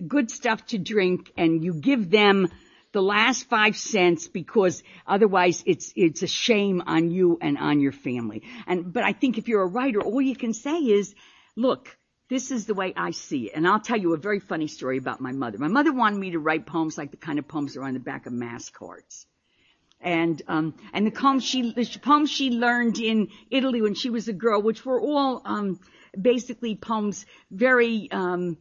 [0.07, 2.47] good stuff to drink and you give them
[2.93, 7.91] the last five cents because otherwise it's, it's a shame on you and on your
[7.91, 8.43] family.
[8.67, 11.15] And, but I think if you're a writer, all you can say is,
[11.55, 11.97] look,
[12.31, 13.51] this is the way I see it.
[13.55, 15.57] And I'll tell you a very funny story about my mother.
[15.57, 17.93] My mother wanted me to write poems like the kind of poems that are on
[17.93, 19.25] the back of mass cards.
[19.99, 24.29] And, um, and the poems she, the poems she learned in Italy when she was
[24.29, 25.81] a girl, which were all, um,
[26.19, 28.57] basically poems very, um,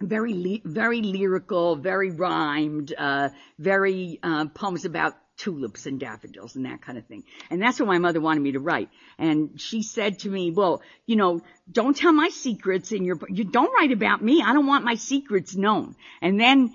[0.00, 3.28] very, very lyrical, very rhymed, uh,
[3.60, 7.24] very, uh, poems about tulips and daffodils and that kind of thing.
[7.50, 8.88] And that's what my mother wanted me to write.
[9.18, 13.44] And she said to me, well, you know, don't tell my secrets in your, you
[13.44, 14.42] don't write about me.
[14.42, 15.94] I don't want my secrets known.
[16.22, 16.74] And then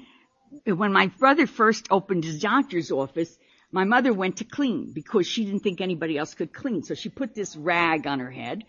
[0.66, 3.38] when my brother first opened his doctor's office,
[3.72, 6.84] my mother went to clean because she didn't think anybody else could clean.
[6.84, 8.64] So she put this rag on her head.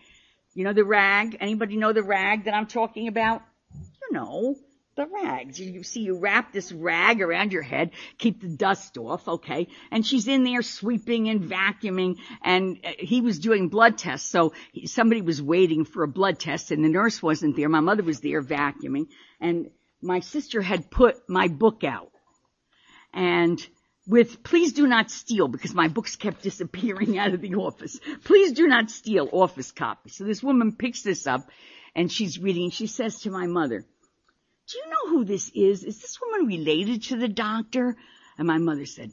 [0.55, 1.37] You know the rag?
[1.41, 3.43] Anybody know the rag that I'm talking about?
[3.75, 4.57] You know,
[4.95, 5.59] the rags.
[5.59, 9.69] You see, you wrap this rag around your head, keep the dust off, okay?
[9.91, 14.53] And she's in there sweeping and vacuuming, and uh, he was doing blood tests, so
[14.85, 17.69] somebody was waiting for a blood test, and the nurse wasn't there.
[17.69, 19.07] My mother was there vacuuming,
[19.41, 19.71] and
[20.03, 22.11] my sister had put my book out.
[23.15, 23.65] And
[24.07, 28.01] with please do not steal because my books kept disappearing out of the office.
[28.25, 30.17] Please do not steal office copies.
[30.17, 31.49] So this woman picks this up
[31.95, 32.65] and she's reading.
[32.65, 33.85] and She says to my mother,
[34.69, 35.85] do you know who this is?
[35.85, 37.97] Is this woman related to the doctor?
[38.39, 39.11] And my mother said,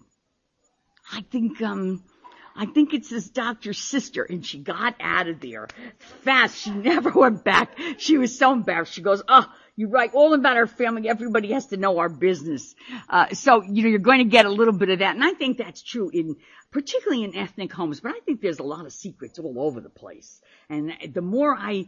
[1.12, 2.04] I think, um,
[2.56, 4.24] I think it's this doctor's sister.
[4.24, 5.68] And she got out of there
[6.24, 6.58] fast.
[6.58, 7.78] She never went back.
[7.98, 8.94] She was so embarrassed.
[8.94, 9.46] She goes, oh,
[9.76, 11.08] you write all about our family.
[11.08, 12.76] Everybody has to know our business.
[13.10, 15.16] Uh, so, you know, you're going to get a little bit of that.
[15.16, 16.36] And I think that's true in,
[16.70, 19.90] particularly in ethnic homes, but I think there's a lot of secrets all over the
[19.90, 20.42] place.
[20.70, 21.88] And the more I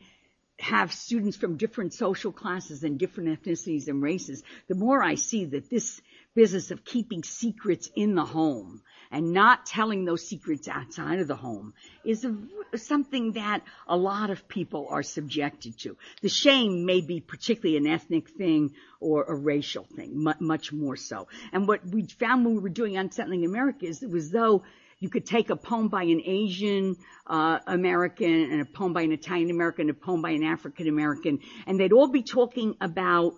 [0.62, 5.46] have students from different social classes and different ethnicities and races, the more I see
[5.46, 6.02] that this
[6.36, 8.82] business of keeping secrets in the home
[9.12, 11.74] and not telling those secrets outside of the home
[12.06, 12.38] is a,
[12.78, 15.98] something that a lot of people are subjected to.
[16.22, 21.28] The shame may be particularly an ethnic thing or a racial thing, much more so.
[21.52, 24.64] And what we found when we were doing Unsettling America is it was though
[25.02, 26.96] you could take a poem by an Asian
[27.28, 30.88] uh, American and a poem by an Italian American, and a poem by an African
[30.88, 33.34] American, and they'd all be talking about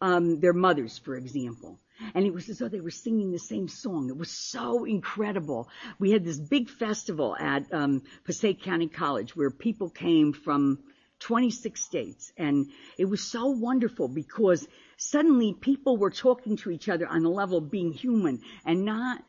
[0.00, 1.80] um, their mothers, for example.
[2.14, 4.08] And it was as though they were singing the same song.
[4.08, 5.68] It was so incredible.
[5.98, 10.78] We had this big festival at um, Passaic County College where people came from
[11.18, 17.06] 26 states, and it was so wonderful because suddenly people were talking to each other
[17.06, 19.22] on the level of being human and not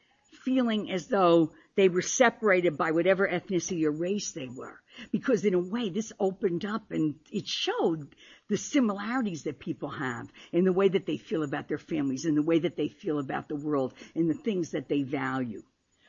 [0.45, 1.51] feeling as though
[1.81, 4.79] they were separated by whatever ethnicity or race they were.
[5.11, 8.15] Because in a way, this opened up and it showed
[8.49, 12.35] the similarities that people have in the way that they feel about their families, in
[12.35, 15.63] the way that they feel about the world, in the things that they value.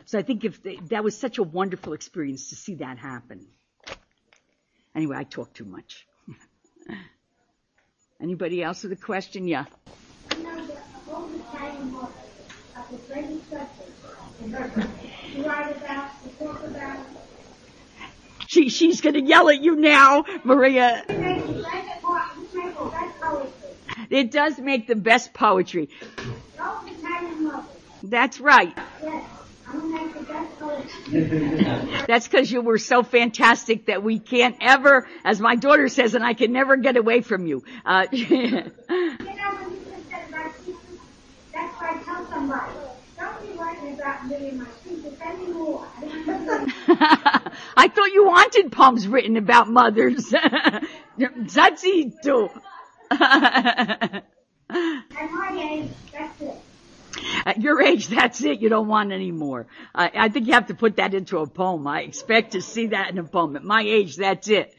[0.05, 3.47] So I think if they, that was such a wonderful experience to see that happen.
[4.95, 6.07] Anyway, I talk too much.
[8.21, 9.49] Anybody else with a question?
[9.49, 9.65] Yeah.
[18.49, 21.03] She, she's gonna yell at you now, Maria.
[24.11, 25.89] It does make the best poetry.
[28.03, 28.75] That's right.
[32.09, 36.25] That's because you were so fantastic that we can't ever, as my daughter says, and
[36.25, 37.63] I can never get away from you.
[37.85, 40.53] Uh, you know, when you said about
[41.55, 42.79] that's why I tell somebody,
[43.19, 44.12] don't be writing about me and my
[47.77, 50.33] I thought you wanted poems written about mothers.
[50.33, 50.85] At
[51.19, 52.15] that's it.
[57.45, 58.61] At your age, that's it.
[58.61, 59.67] You don't want any more.
[59.95, 61.87] Uh, I think you have to put that into a poem.
[61.87, 63.57] I expect to see that in a poem.
[63.57, 64.75] At my age, that's it.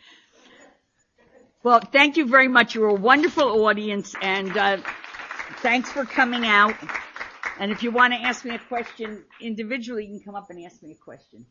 [1.64, 2.76] Well, thank you very much.
[2.76, 4.78] You were a wonderful audience, and uh,
[5.62, 6.76] thanks for coming out.
[7.60, 10.64] And if you want to ask me a question individually, you can come up and
[10.66, 11.46] ask me a question.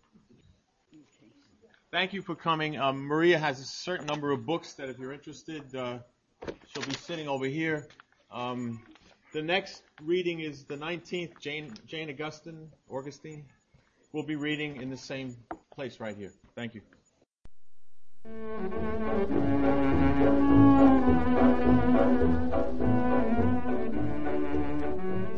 [1.91, 2.79] Thank you for coming.
[2.79, 5.99] Um, Maria has a certain number of books that if you're interested, uh,
[6.69, 7.87] she'll be sitting over here.
[8.31, 8.83] Um,
[9.33, 13.45] the next reading is the 19th, Jane, Jane Augustine, Augustine.
[14.13, 15.37] We'll be reading in the same
[15.75, 16.33] place right here.
[16.55, 16.83] Thank you.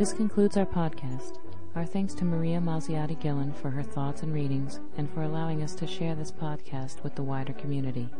[0.04, 1.38] This concludes our podcast.
[1.74, 5.74] Our thanks to Maria Mazziotti Gillan for her thoughts and readings and for allowing us
[5.76, 8.10] to share this podcast with the wider community.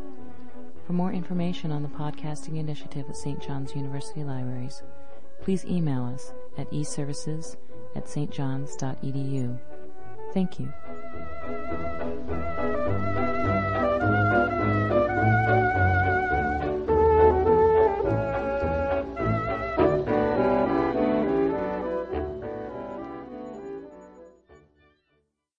[0.87, 3.39] For more information on the podcasting initiative at St.
[3.39, 4.83] John's University Libraries,
[5.43, 7.59] please email us at eservices
[7.95, 9.61] at stjohns.edu.
[10.33, 10.73] Thank you.